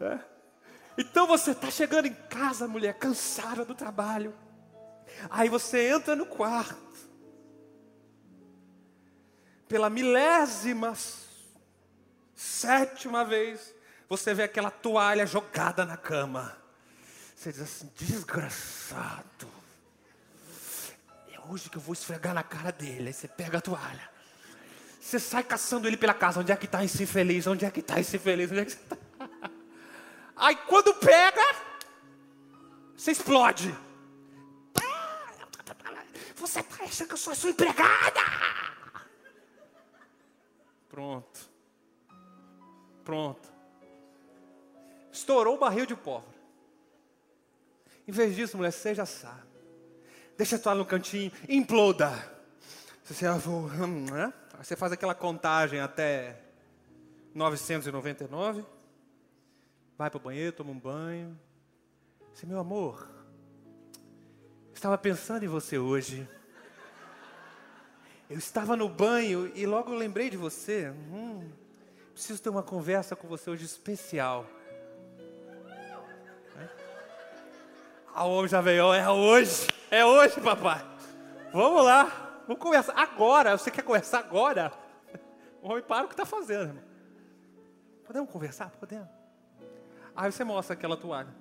[0.00, 0.18] É.
[0.98, 4.34] Então você está chegando em casa, mulher, cansada do trabalho.
[5.30, 6.76] Aí você entra no quarto.
[9.68, 10.94] Pela milésima
[12.34, 13.74] sétima vez,
[14.08, 16.56] você vê aquela toalha jogada na cama.
[17.34, 19.48] Você diz assim: desgraçado.
[21.32, 23.08] É hoje que eu vou esfregar na cara dele.
[23.08, 24.10] Aí você pega a toalha.
[25.00, 26.40] Você sai caçando ele pela casa.
[26.40, 27.46] Onde é que está esse infeliz?
[27.46, 28.50] Onde é que está esse infeliz?
[28.50, 28.96] Onde é que você está?
[30.36, 31.42] Aí quando pega,
[32.96, 33.74] você explode.
[36.36, 38.20] Você está achando que eu sou sua empregada?
[40.88, 41.53] Pronto.
[43.04, 43.52] Pronto.
[45.12, 46.34] Estourou o barril de pólvora.
[48.06, 49.44] Em vez disso, mulher, seja sábio.
[50.36, 52.10] Deixa a toalha no cantinho, imploda.
[53.04, 54.32] Você, hum, né?
[54.58, 56.40] você faz aquela contagem até
[57.34, 58.64] 999.
[59.96, 61.38] Vai para o banheiro, toma um banho.
[62.32, 63.08] Você, meu amor,
[64.72, 66.28] estava pensando em você hoje.
[68.28, 70.90] Eu estava no banho e logo lembrei de você.
[70.90, 71.48] Hum,
[72.14, 74.46] preciso ter uma conversa com você hoje especial.
[78.14, 80.80] A homem já veio, é hoje, é hoje, papai.
[81.52, 83.58] Vamos lá, vamos conversar agora.
[83.58, 84.72] Você quer conversar agora?
[85.60, 86.84] O homem para o que está fazendo, irmão.
[88.04, 88.70] Podemos conversar?
[88.70, 89.08] Podemos.
[90.14, 91.34] Aí você mostra aquela toalha.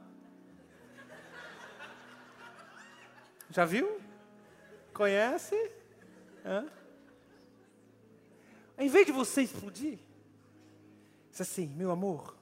[3.51, 4.01] Já viu?
[4.91, 5.71] Conhece?
[6.43, 6.65] Hã?
[8.79, 9.99] Em vez de você explodir,
[11.33, 12.37] diz assim: meu amor,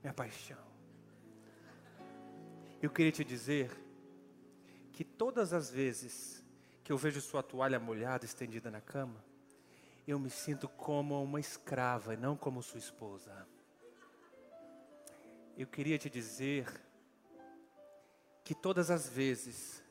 [0.00, 0.64] minha paixão.
[2.80, 3.76] Eu queria te dizer
[4.92, 6.44] que todas as vezes
[6.84, 9.24] que eu vejo sua toalha molhada estendida na cama,
[10.06, 13.48] eu me sinto como uma escrava e não como sua esposa.
[15.56, 16.68] Eu queria te dizer
[18.44, 19.82] que todas as vezes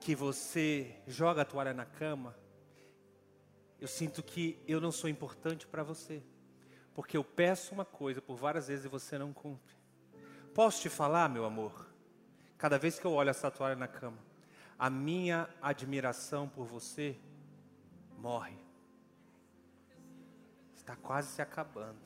[0.00, 2.36] que você joga a toalha na cama,
[3.84, 6.22] eu sinto que eu não sou importante para você,
[6.94, 9.74] porque eu peço uma coisa por várias vezes e você não cumpre.
[10.54, 11.86] Posso te falar, meu amor?
[12.56, 14.16] Cada vez que eu olho essa toalha na cama,
[14.78, 17.14] a minha admiração por você
[18.16, 18.56] morre.
[20.74, 22.00] Está quase se acabando.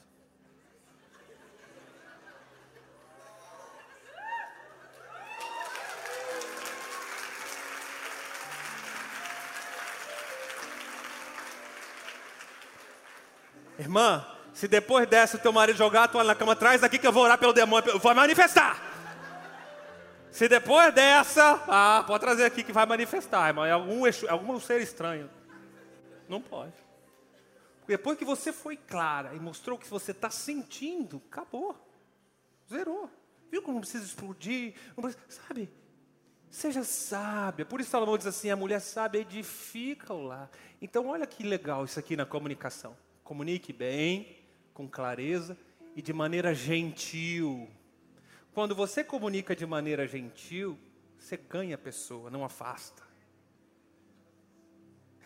[13.78, 17.06] Irmã, se depois dessa o teu marido jogar a toalha na cama, traz aqui que
[17.06, 18.82] eu vou orar pelo demônio, vai manifestar.
[20.30, 23.64] Se depois dessa, ah, pode trazer aqui que vai manifestar, irmão.
[23.64, 25.30] É algum, algum ser estranho.
[26.28, 26.74] Não pode.
[27.86, 31.74] Depois que você foi clara e mostrou o que você está sentindo, acabou.
[32.68, 33.08] Zerou.
[33.50, 34.74] Viu como não precisa explodir?
[34.96, 35.70] Não precisa, sabe?
[36.50, 37.64] Seja sábia.
[37.64, 40.50] Por isso Salomão diz assim: a mulher sábia edifica o lar.
[40.82, 42.96] Então, olha que legal isso aqui na comunicação.
[43.28, 44.38] Comunique bem,
[44.72, 45.54] com clareza
[45.94, 47.68] e de maneira gentil.
[48.54, 50.78] Quando você comunica de maneira gentil,
[51.18, 53.02] você ganha a pessoa, não afasta.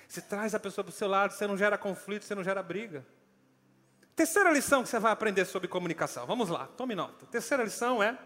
[0.09, 2.61] Você traz a pessoa para o seu lado, você não gera conflito, você não gera
[2.61, 3.07] briga.
[4.17, 6.27] Terceira lição que você vai aprender sobre comunicação.
[6.27, 7.25] Vamos lá, tome nota.
[7.27, 8.19] Terceira lição é: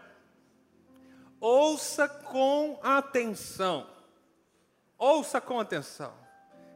[1.39, 3.87] ouça com atenção.
[4.97, 6.26] Ouça com atenção.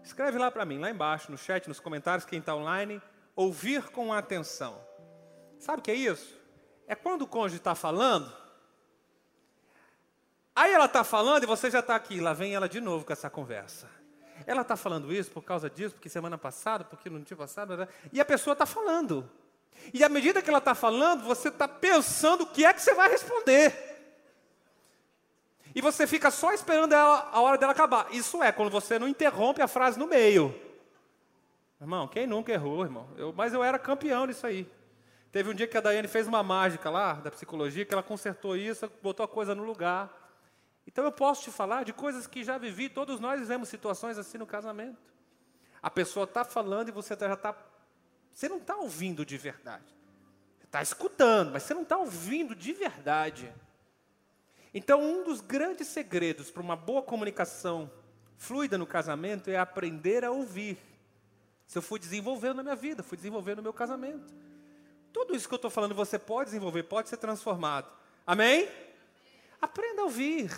[0.04, 3.02] Escreve lá para mim, lá embaixo, no chat, nos comentários, quem está online.
[3.36, 4.80] Ouvir com atenção.
[5.60, 6.38] Sabe o que é isso?
[6.88, 8.32] É quando o cônjuge está falando,
[10.56, 13.14] aí ela está falando e você já está aqui, lá vem ela de novo com
[13.14, 13.88] essa conversa.
[14.46, 17.88] Ela está falando isso por causa disso, porque semana passada, porque no dia passado, né?
[18.12, 19.30] e a pessoa está falando.
[19.94, 22.94] E à medida que ela está falando, você está pensando o que é que você
[22.94, 23.91] vai responder.
[25.74, 28.08] E você fica só esperando ela, a hora dela acabar.
[28.12, 30.54] Isso é quando você não interrompe a frase no meio.
[31.80, 33.08] Irmão, quem nunca errou, irmão?
[33.18, 34.70] Eu, mas eu era campeão nisso aí.
[35.32, 38.56] Teve um dia que a Daiane fez uma mágica lá, da psicologia, que ela consertou
[38.56, 40.12] isso, botou a coisa no lugar.
[40.86, 44.38] Então eu posso te falar de coisas que já vivi, todos nós vivemos situações assim
[44.38, 44.98] no casamento.
[45.82, 47.56] A pessoa está falando e você já está.
[48.34, 49.96] Você não está ouvindo de verdade.
[50.64, 53.52] Está escutando, mas você não está ouvindo de verdade.
[54.74, 57.92] Então, um dos grandes segredos para uma boa comunicação
[58.38, 60.78] fluida no casamento é aprender a ouvir.
[61.68, 64.34] Se eu fui desenvolvendo na minha vida, fui desenvolvendo no meu casamento.
[65.14, 67.92] Tudo isso que eu estou falando você pode desenvolver, pode ser transformado.
[68.26, 68.70] Amém?
[69.62, 70.52] Aprenda a ouvir.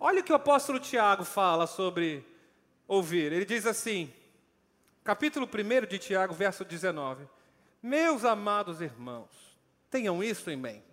[0.00, 2.26] Olha o que o apóstolo Tiago fala sobre
[2.86, 3.32] ouvir.
[3.32, 4.12] Ele diz assim,
[5.04, 7.28] capítulo 1 de Tiago, verso 19:
[7.82, 9.30] Meus amados irmãos,
[9.90, 10.87] tenham isso em mente.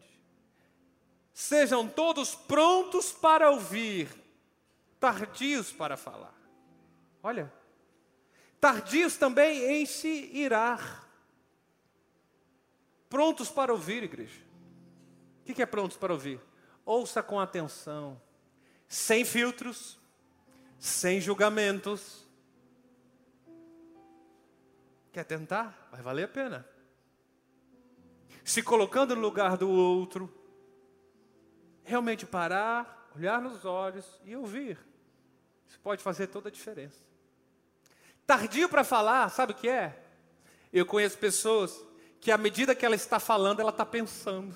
[1.36, 4.07] Sejam todos prontos para ouvir,
[5.01, 6.33] tardios para falar.
[7.21, 7.51] Olha,
[8.57, 11.05] tardios também em se irar.
[13.09, 14.41] Prontos para ouvir, igreja.
[15.41, 16.39] O que é prontos para ouvir?
[16.86, 18.19] Ouça com atenção
[18.88, 19.99] sem filtros,
[20.79, 22.25] sem julgamentos.
[25.11, 25.89] Quer tentar?
[25.91, 26.65] Vai valer a pena.
[28.41, 30.33] Se colocando no lugar do outro,
[31.86, 34.77] realmente parar, olhar nos olhos e ouvir.
[35.67, 36.99] Isso pode fazer toda a diferença.
[38.25, 40.03] Tardio para falar, sabe o que é?
[40.73, 41.79] Eu conheço pessoas
[42.19, 44.55] que, à medida que ela está falando, ela está pensando.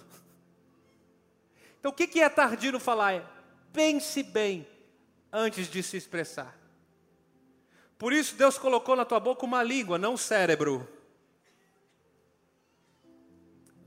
[1.80, 3.13] Então, o que é tardio no falar?
[3.13, 3.25] É
[3.71, 4.67] pense bem
[5.32, 6.57] antes de se expressar.
[7.97, 10.88] Por isso Deus colocou na tua boca uma língua, não um cérebro.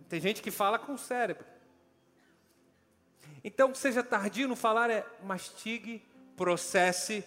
[0.09, 1.51] Tem gente que fala com o cérebro.
[3.45, 6.03] Então, seja tardio no falar, é mastigue,
[6.36, 7.24] processe,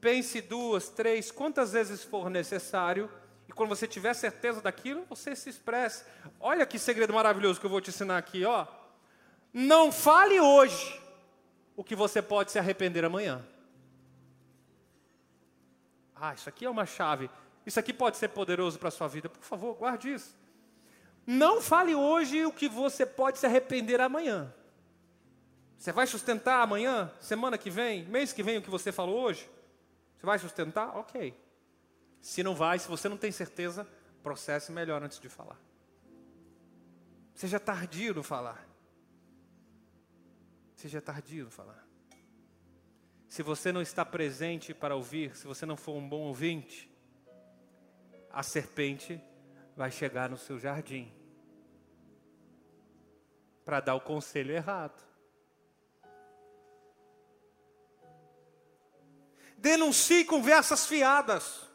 [0.00, 3.10] pense duas, três, quantas vezes for necessário,
[3.48, 6.04] e quando você tiver certeza daquilo, você se expresse.
[6.40, 8.66] Olha que segredo maravilhoso que eu vou te ensinar aqui, ó.
[9.52, 11.00] Não fale hoje,
[11.76, 13.46] o que você pode se arrepender amanhã.
[16.14, 17.30] Ah, isso aqui é uma chave.
[17.66, 19.28] Isso aqui pode ser poderoso para a sua vida.
[19.28, 20.34] Por favor, guarde isso.
[21.26, 24.52] Não fale hoje o que você pode se arrepender amanhã.
[25.76, 29.48] Você vai sustentar amanhã, semana que vem, mês que vem o que você falou hoje?
[30.16, 30.96] Você vai sustentar?
[30.96, 31.38] Ok.
[32.20, 33.86] Se não vai, se você não tem certeza,
[34.22, 35.60] processe melhor antes de falar.
[37.34, 38.66] Seja tardio no falar
[40.76, 41.84] seja tardio no falar.
[43.28, 46.90] Se você não está presente para ouvir, se você não for um bom ouvinte,
[48.30, 49.20] a serpente
[49.74, 51.12] vai chegar no seu jardim
[53.64, 55.04] para dar o conselho errado.
[59.56, 61.66] Denuncie conversas fiadas.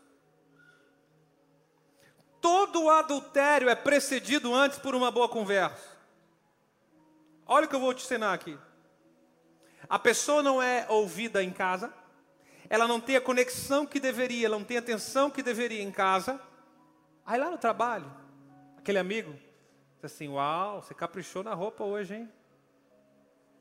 [2.40, 5.92] Todo adultério é precedido antes por uma boa conversa.
[7.46, 8.58] Olha o que eu vou te ensinar aqui.
[9.88, 11.94] A pessoa não é ouvida em casa,
[12.70, 15.92] ela não tem a conexão que deveria, ela não tem a atenção que deveria em
[15.92, 16.42] casa.
[17.26, 18.10] Aí lá no trabalho,
[18.78, 19.34] aquele amigo
[19.96, 22.32] diz assim: Uau, você caprichou na roupa hoje, hein?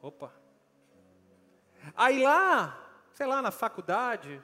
[0.01, 0.33] Opa.
[1.97, 2.90] Aí lá,
[3.21, 4.43] sei lá, na faculdade,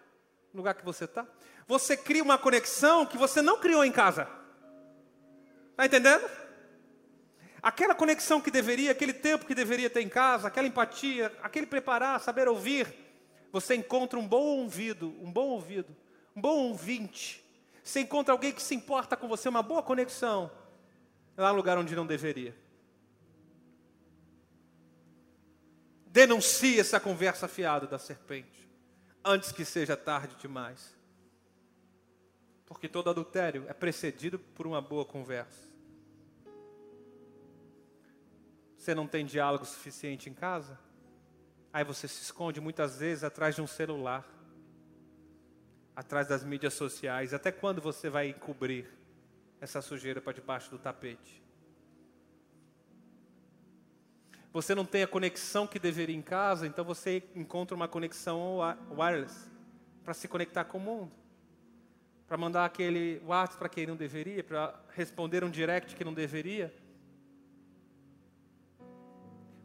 [0.52, 1.26] no lugar que você está,
[1.66, 4.28] você cria uma conexão que você não criou em casa.
[5.70, 6.28] Está entendendo?
[7.62, 12.20] Aquela conexão que deveria, aquele tempo que deveria ter em casa, aquela empatia, aquele preparar,
[12.20, 12.94] saber ouvir
[13.50, 15.96] você encontra um bom ouvido, um bom ouvido,
[16.36, 17.42] um bom ouvinte.
[17.82, 20.50] Você encontra alguém que se importa com você, uma boa conexão,
[21.34, 22.54] lá no lugar onde não deveria.
[26.08, 28.65] Denuncie essa conversa fiada da serpente,
[29.26, 30.94] antes que seja tarde demais.
[32.64, 35.66] Porque todo adultério é precedido por uma boa conversa.
[38.76, 40.78] Você não tem diálogo suficiente em casa?
[41.72, 44.24] Aí você se esconde muitas vezes atrás de um celular,
[45.94, 47.34] atrás das mídias sociais.
[47.34, 48.88] Até quando você vai encobrir
[49.60, 51.45] essa sujeira para debaixo do tapete?
[54.56, 59.50] Você não tem a conexão que deveria em casa, então você encontra uma conexão wireless
[60.02, 61.12] para se conectar com o mundo.
[62.26, 66.74] Para mandar aquele WhatsApp para quem não deveria, para responder um direct que não deveria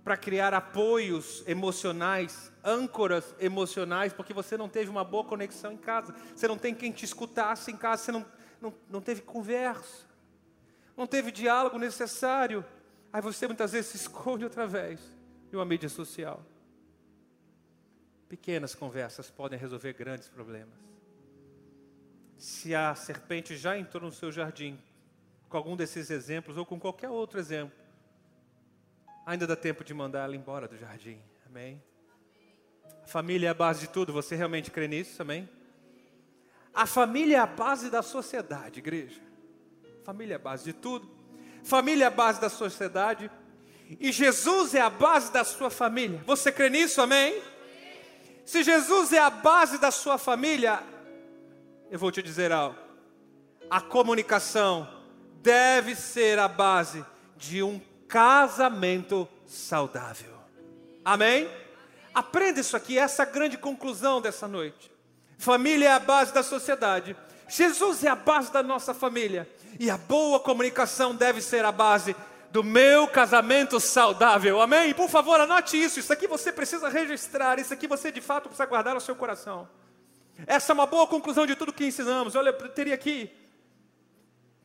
[0.04, 6.14] para criar apoios emocionais, âncoras emocionais, porque você não teve uma boa conexão em casa,
[6.36, 8.26] você não tem quem te escutasse em casa, você não,
[8.60, 10.06] não, não teve conversa,
[10.98, 12.66] não teve diálogo necessário.
[13.12, 15.00] Aí você muitas vezes se esconde outra vez
[15.50, 16.46] de uma mídia social.
[18.30, 20.80] Pequenas conversas podem resolver grandes problemas.
[22.38, 24.80] Se a serpente já entrou no seu jardim,
[25.50, 27.82] com algum desses exemplos, ou com qualquer outro exemplo,
[29.26, 31.20] Ainda dá tempo de mandar ela embora do jardim.
[31.46, 31.82] Amém?
[33.04, 34.12] A família é a base de tudo.
[34.14, 35.22] Você realmente crê nisso?
[35.22, 35.48] Amém?
[36.74, 39.22] A família é a base da sociedade, igreja.
[40.04, 41.10] família é a base de tudo.
[41.64, 43.30] Família é a base da sociedade.
[44.00, 46.22] E Jesus é a base da sua família.
[46.26, 47.02] Você crê nisso?
[47.02, 47.42] Amém?
[48.46, 50.82] Se Jesus é a base da sua família,
[51.90, 52.78] eu vou te dizer algo.
[53.70, 54.88] A comunicação
[55.42, 57.06] deve ser a base
[57.38, 60.34] de um casamento saudável.
[61.04, 61.50] Amém?
[62.14, 64.92] Aprenda isso aqui, essa é a grande conclusão dessa noite.
[65.38, 67.16] Família é a base da sociedade.
[67.48, 69.50] Jesus é a base da nossa família.
[69.80, 72.16] E a boa comunicação deve ser a base
[72.52, 74.62] do meu casamento saudável.
[74.62, 74.94] Amém?
[74.94, 76.00] Por favor, anote isso.
[76.00, 77.60] Isso aqui você precisa registrar.
[77.60, 79.68] Isso aqui você de fato precisa guardar no seu coração.
[80.46, 82.36] Essa é uma boa conclusão de tudo que ensinamos.
[82.36, 83.32] Olha, eu teria aqui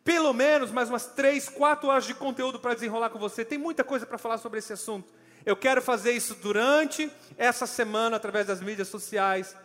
[0.03, 3.45] pelo menos mais umas três, quatro horas de conteúdo para desenrolar com você.
[3.45, 5.13] Tem muita coisa para falar sobre esse assunto.
[5.45, 9.57] Eu quero fazer isso durante essa semana através das mídias sociais.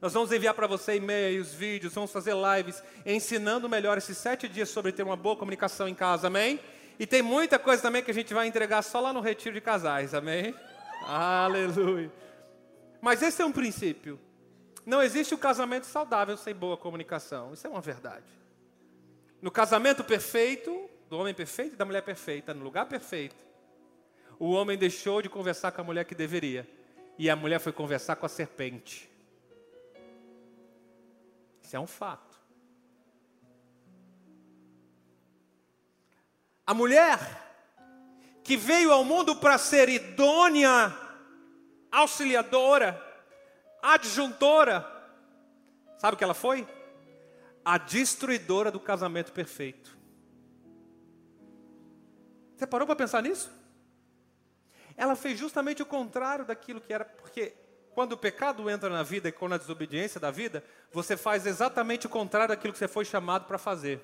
[0.00, 4.68] Nós vamos enviar para você e-mails, vídeos, vamos fazer lives ensinando melhor esses sete dias
[4.68, 6.58] sobre ter uma boa comunicação em casa, amém?
[6.98, 9.60] E tem muita coisa também que a gente vai entregar só lá no retiro de
[9.60, 10.54] casais, amém?
[11.02, 12.10] Aleluia.
[13.00, 14.18] Mas esse é um princípio.
[14.86, 17.52] Não existe um casamento saudável sem boa comunicação.
[17.52, 18.40] Isso é uma verdade
[19.40, 23.36] no casamento perfeito, do homem perfeito e da mulher perfeita, no lugar perfeito,
[24.38, 26.68] o homem deixou de conversar com a mulher que deveria,
[27.18, 29.09] e a mulher foi conversar com a serpente.
[31.70, 32.36] Isso é um fato.
[36.66, 37.20] A mulher
[38.42, 40.92] que veio ao mundo para ser idônea,
[41.92, 43.00] auxiliadora,
[43.80, 44.84] adjuntora,
[45.96, 46.66] sabe o que ela foi?
[47.64, 49.96] a destruidora do casamento perfeito.
[52.56, 53.48] Você parou para pensar nisso?
[54.96, 57.54] Ela fez justamente o contrário daquilo que era, porque
[57.94, 62.06] quando o pecado entra na vida e quando a desobediência da vida, você faz exatamente
[62.06, 64.00] o contrário daquilo que você foi chamado para fazer.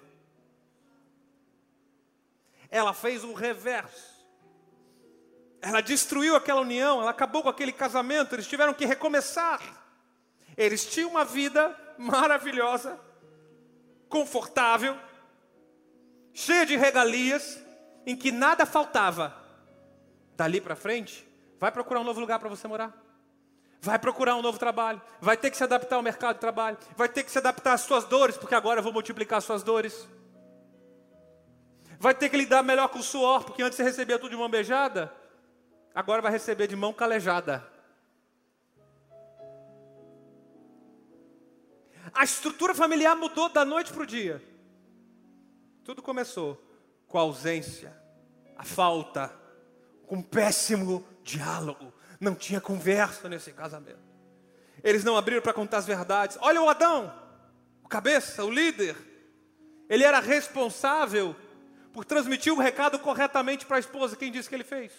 [2.70, 4.16] Ela fez o reverso.
[5.60, 9.60] Ela destruiu aquela união, ela acabou com aquele casamento, eles tiveram que recomeçar.
[10.56, 12.98] Eles tinham uma vida maravilhosa,
[14.08, 14.96] confortável,
[16.32, 17.58] cheia de regalias,
[18.04, 19.34] em que nada faltava.
[20.36, 21.26] Dali para frente,
[21.58, 23.05] vai procurar um novo lugar para você morar.
[23.80, 27.08] Vai procurar um novo trabalho, vai ter que se adaptar ao mercado de trabalho, vai
[27.08, 30.08] ter que se adaptar às suas dores, porque agora eu vou multiplicar as suas dores.
[31.98, 34.48] Vai ter que lidar melhor com o suor, porque antes você recebia tudo de mão
[34.48, 35.12] beijada,
[35.94, 37.66] agora vai receber de mão calejada.
[42.12, 44.42] A estrutura familiar mudou da noite para o dia.
[45.84, 46.60] Tudo começou
[47.06, 47.96] com a ausência,
[48.56, 49.32] a falta,
[50.06, 51.92] com um péssimo diálogo.
[52.20, 53.98] Não tinha conversa nesse casamento.
[54.82, 56.38] Eles não abriram para contar as verdades.
[56.40, 57.12] Olha o Adão,
[57.82, 58.96] o cabeça, o líder.
[59.88, 61.34] Ele era responsável
[61.92, 64.16] por transmitir o recado corretamente para a esposa.
[64.16, 64.92] Quem disse que ele fez?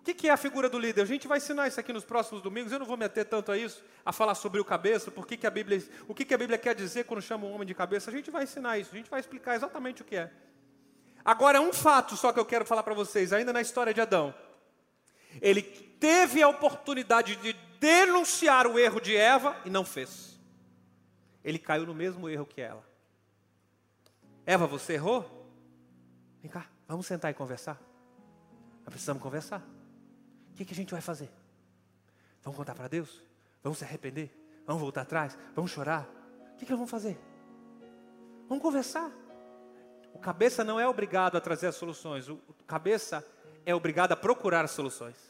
[0.00, 1.02] O que é a figura do líder?
[1.02, 2.72] A gente vai ensinar isso aqui nos próximos domingos.
[2.72, 5.36] Eu não vou me ater tanto a isso, a falar sobre o cabeça, por que,
[5.36, 7.74] que a Bíblia, o que, que a Bíblia quer dizer quando chama um homem de
[7.74, 8.10] cabeça.
[8.10, 10.30] A gente vai ensinar isso, a gente vai explicar exatamente o que é.
[11.24, 14.34] Agora, um fato só que eu quero falar para vocês, ainda na história de Adão.
[15.42, 20.38] Ele teve a oportunidade de denunciar o erro de Eva e não fez.
[21.44, 22.84] Ele caiu no mesmo erro que ela.
[24.44, 25.46] Eva, você errou?
[26.40, 27.80] Vem cá, vamos sentar e conversar.
[28.80, 29.62] Nós precisamos conversar.
[30.52, 31.30] O que, que a gente vai fazer?
[32.42, 33.22] Vamos contar para Deus?
[33.62, 34.30] Vamos se arrepender?
[34.66, 35.38] Vamos voltar atrás?
[35.54, 36.08] Vamos chorar?
[36.52, 37.18] O que, que nós vamos fazer?
[38.48, 39.10] Vamos conversar.
[40.12, 43.24] O cabeça não é obrigado a trazer as soluções, o cabeça
[43.64, 45.27] é obrigado a procurar as soluções.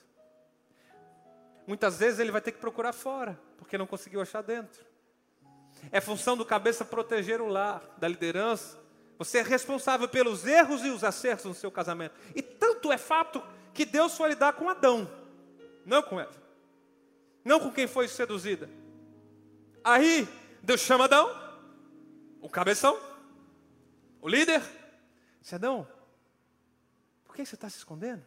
[1.69, 4.87] Muitas vezes ele vai ter que procurar fora, porque não conseguiu achar dentro.
[5.93, 8.79] É função do cabeça proteger o lar, da liderança.
[9.19, 12.15] Você é responsável pelos erros e os acertos no seu casamento.
[12.35, 13.43] E tanto é fato
[13.75, 15.11] que Deus foi lidar com Adão,
[15.85, 16.33] não com Eva.
[17.45, 18.71] Não com quem foi seduzida.
[19.85, 20.27] Aí,
[20.63, 21.29] Deus chama Adão,
[22.41, 22.99] o cabeção,
[24.23, 24.63] o líder,
[25.39, 25.87] disse, Adão,
[27.27, 28.25] por que você está se escondendo?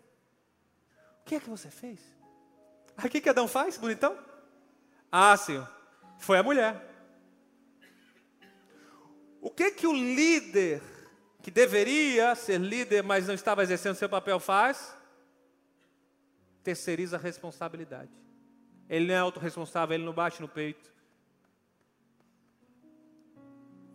[1.21, 2.20] O que é que você fez?
[2.97, 4.17] Aí o que, que Adão faz, bonitão?
[5.11, 5.69] Ah, Senhor,
[6.19, 6.89] foi a mulher.
[9.41, 10.81] O que que o líder,
[11.41, 14.95] que deveria ser líder, mas não estava exercendo seu papel, faz?
[16.63, 18.11] Terceiriza a responsabilidade.
[18.87, 20.91] Ele não é autorresponsável, ele não bate no peito.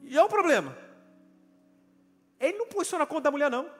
[0.03, 0.77] E é o problema.
[2.41, 3.71] Ele não pôs só na conta da mulher, não.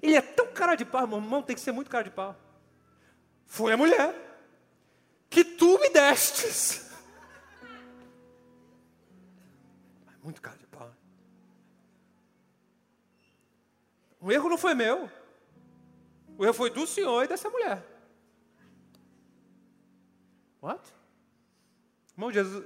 [0.00, 2.36] Ele é tão cara de pau, meu irmão tem que ser muito cara de pau.
[3.46, 4.31] Foi a mulher
[5.32, 6.90] que tu me destes.
[10.22, 10.94] Muito cara de pau.
[14.20, 15.10] O erro não foi meu.
[16.38, 17.82] O erro foi do senhor e dessa mulher.
[20.60, 20.80] What?
[22.12, 22.64] Irmão Jesus,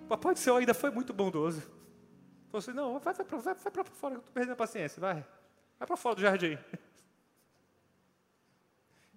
[0.00, 1.62] o papai do ainda foi muito bondoso.
[2.50, 5.24] Falou assim, não, vai, vai, vai, vai para fora, eu estou perdendo a paciência, vai.
[5.78, 6.58] Vai para fora do jardim.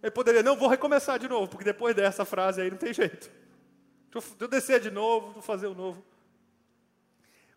[0.02, 3.32] Ele poderia, não, vou recomeçar de novo, porque depois dessa frase aí não tem jeito.
[4.12, 6.06] Deixa eu descer de novo, vou fazer o um novo.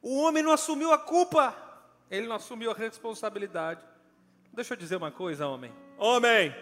[0.01, 1.55] O homem não assumiu a culpa,
[2.11, 3.84] ele não assumiu a responsabilidade.
[4.53, 5.72] Deixa eu dizer uma coisa, homem.
[5.97, 6.55] Homem,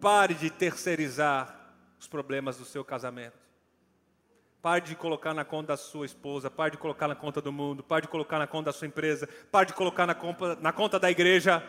[0.00, 3.46] pare de terceirizar os problemas do seu casamento.
[4.60, 7.82] Pare de colocar na conta da sua esposa, pare de colocar na conta do mundo,
[7.84, 10.98] pare de colocar na conta da sua empresa, pare de colocar na conta, na conta
[10.98, 11.62] da igreja,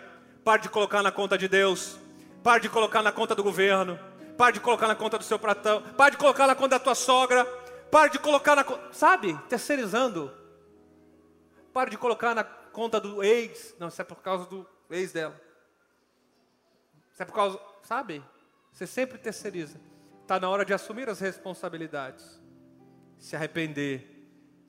[0.43, 1.99] pare de colocar na conta de Deus,
[2.47, 3.99] pare de colocar na conta do governo,
[4.37, 6.95] pare de colocar na conta do seu pratão, pare de colocar na conta da tua
[6.95, 7.43] sogra,
[7.91, 10.31] pare de colocar na conta, sabe, terceirizando.
[11.73, 15.37] Pare de colocar na conta do ex, não, isso é por causa do ex dela.
[17.11, 18.23] Isso é por causa, sabe?
[18.71, 19.77] Você sempre terceiriza.
[20.21, 22.41] Está na hora de assumir as responsabilidades
[23.17, 24.07] se arrepender,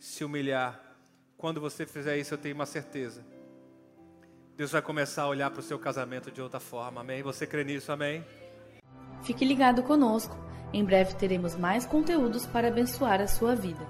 [0.01, 0.83] se humilhar.
[1.37, 3.25] Quando você fizer isso, eu tenho uma certeza.
[4.59, 7.01] Deus vai começar a olhar para o seu casamento de outra forma.
[7.01, 7.23] Amém?
[7.23, 7.93] Você crê nisso?
[7.93, 8.25] Amém?
[9.23, 10.37] Fique ligado conosco.
[10.73, 13.87] Em breve teremos mais conteúdos para abençoar a sua vida.